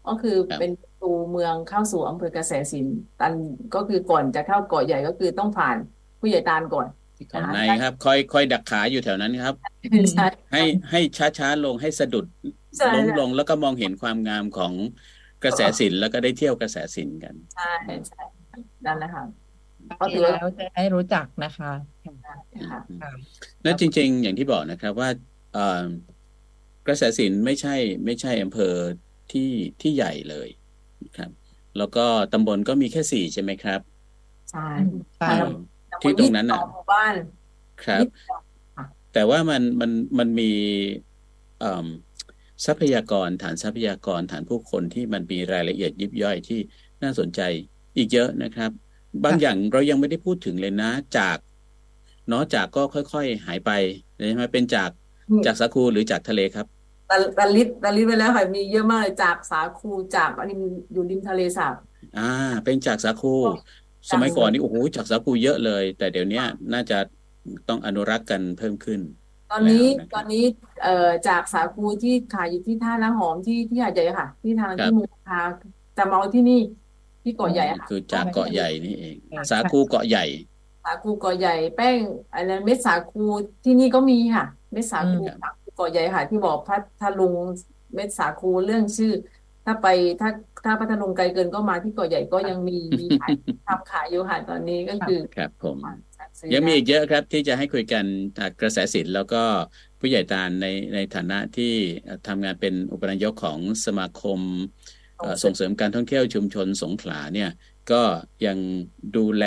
[0.08, 2.86] ก็คือครับเป็นประตูเมืองเข้าสู่อำเภอกระแสสิน
[3.20, 3.34] ตัน
[3.76, 5.78] ก็คือก่อนจะเข้าเกาะใหญ่ก็คือต้องผ่าน
[6.20, 6.88] ผู้ใหญ่ตาลก่อน
[7.32, 9.55] ของในครับคอยคอยดักขาอยู่แถวนั้นครับ
[10.14, 12.26] ใช่ให้ให้ช้าๆลงให้สะดุด
[12.78, 14.74] ใช่ลงลงแล้วก็มองเห็นความงามของ
[15.44, 17.72] กระแสสินแล้วก็ได้เที่ยวกระแสสินกันใช่
[18.08, 18.22] ใช่
[18.86, 19.24] นั่นแหละค่ะ
[20.00, 21.72] ก็ดีถือว่าแล้วจะได้รู้จักนะคะ
[22.72, 23.12] ค่ะ
[23.64, 25.10] แล้วจริง ๆ อย่างที่บอกนะครับว่า
[25.54, 25.84] เอ่อ
[26.88, 27.76] กระแสสินไม่ใช่
[28.06, 28.74] ไม่ใช่อำเภอ
[29.32, 29.50] ที่
[29.82, 30.50] ที่ใหญ่เลย
[31.06, 31.32] นะครับ
[31.78, 33.80] แล้วก็ตำบลก็มีแค่สี่ใช่ไหมครับ
[34.52, 34.68] ใช่
[35.18, 35.52] ใช่เออ
[36.02, 37.14] ที่ตรงนั้นน่ะยี่สิบสอหมู่บ้าน
[37.84, 38.42] ครับยี่สิสอง
[38.76, 40.52] ค่ะแต่ว่ามันมันมันมี
[41.60, 41.86] เอิ่ม
[42.66, 46.60] ทรัพยากรฐานทรัพยากรฐานผู้คนที่มันมีรายละเอียดยิบย่อยที่
[47.03, 47.41] น่าสนใจ
[47.97, 48.72] อีกเยอะนะครับ
[49.24, 51.38] บางอย่างเรายังไม่ได้พูดถึงเลยนะจาก
[52.28, 53.72] เนาะจากก็ค่อยๆหายไป
[54.16, 54.89] ใช่ไหมเป็นจาก
[55.45, 56.66] จากสาคูหรือจากทะเลครับ
[57.10, 60.62] ตะตะลิดตะลิดไปแล้วค่ะมีเยอะมากเลยจากสาคูจากริม
[60.93, 61.76] อยู่ริมทะเลสาบ
[62.18, 62.32] อ่า
[62.64, 63.34] เป็นจากสาคู
[64.12, 66.97] สมัยก่อนนี่โอ้โหจากสาคูเยอะเลย แต่เดี๋ยวเนี้ยน่าจะ
[67.70, 68.99] ต้องอนุรักษ์กันเพิ่มขึ้น
[69.52, 70.43] ตอนนี้แล้วนะครับตอนนี้
[70.84, 75.39] เอ่อจากสาคูที่ขายอยู่ที่ท่าน้ำหอมที่ที่หาดใหญ่ค่ะ ที่ทางครับที่มูลคา
[75.98, 76.62] จะมาเอาที่นี่
[77.24, 80.26] ที่เกาะใหญ่อะค่ะคือจากเกาะใหญ่นี่เอง ค่ะสาคูเกาะใหญ่
[80.84, 82.00] สาคูเกาะใหญ่แป้ง
[82.34, 83.24] อะไรเม็ดสาคู
[83.64, 87.36] ที่นี่ก็มีค่ะ เม็ดสาคูอืมสาคูเกาะใหญ่ค่ะ ที่บอกพัทลุง
[87.93, 89.14] เม็ดสาคูเรื่องชื่อ
[89.66, 89.88] ถ้าไป
[90.22, 90.30] ถ้า
[90.66, 93.32] ถ้าพัทลุงไกลเกินก็มาที่เกาะใหญ่ก็ยังมีมีขาย
[93.68, 96.07] ทำขายอยู่ค่ะตอนนี้ก็คือ ครับผมซื้อ
[96.54, 98.06] ยังมีได้อีกเยอะครับที่จะให้คุยกัน
[98.38, 99.44] จากกระแสสินแล้วก็
[100.00, 101.74] ผู้ใหญ่ตาลในในฐานะที่
[102.28, 104.40] ทำงานเป็นอุปนายกของสมาคม
[105.20, 107.50] เอ่อส่งเสริมการท่องเที่ยวชุมชนสงขลาเนี่ย
[107.92, 108.04] ก็
[108.46, 108.58] ยัง
[109.16, 109.46] ดูแล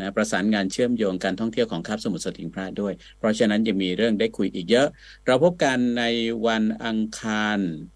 [0.00, 4.86] นะประสานงานเชื่อมโยงการท่องเที่ยวของคาบสมุทรสติงพระด้วย เพราะฉะนั้นยังมีเรื่องได้คุยอีกเยอะ
[5.26, 6.02] เราพบกันใน
[6.46, 7.94] วันอังคารเอ่อคร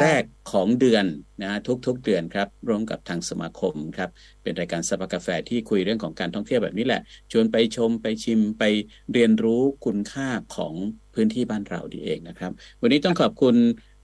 [0.00, 0.22] แรก
[0.52, 1.04] ของเดือน
[1.42, 4.10] นะทุกๆเดือนครับร่วมกับทางสมาคมครับ
[4.42, 7.02] เป็นรายการสปากาแฟที่คุยเรื่องของการท่องเที่ยวแบบนี้แหละ
[7.32, 8.64] ชวนไปชมไปชิมไป
[9.12, 10.74] เรียนรู้คุณค่าของ
[11.14, 12.52] พื้นที่บ้านเราดีเองนะครับ
[12.82, 13.54] วันนี้ต้องขอบคุณ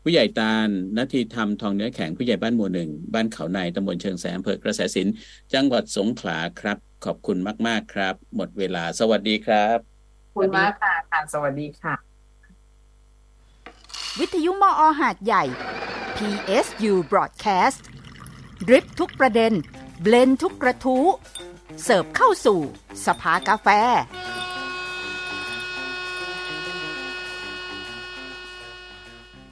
[0.02, 0.68] ผู้ใหญ่ตาล
[0.98, 5.08] นาทีธรรมทองเนื้อแข็งผู้ใหญ่บ้านหมู่หนึ่งบ้านเขาในตำบลเชิงแสนอำเภอกระแสสิน
[5.54, 9.78] จังหวัดสงขลาครับ ขอบคุณมาก ๆ ครับ หมดเวลาสวัสดีครับ
[10.36, 10.94] คุณมากค่ะ
[11.34, 12.13] สวัสดีค่ะ
[14.20, 15.44] วิทยุมอหาดใหญ่
[16.16, 17.82] PSU Broadcast
[18.66, 19.52] ดริปทุกประเด็น
[20.02, 21.06] เบลนทุกกระทู้
[21.82, 22.60] เสิร์ฟเข้าสู่
[23.06, 23.68] สภากาแฟ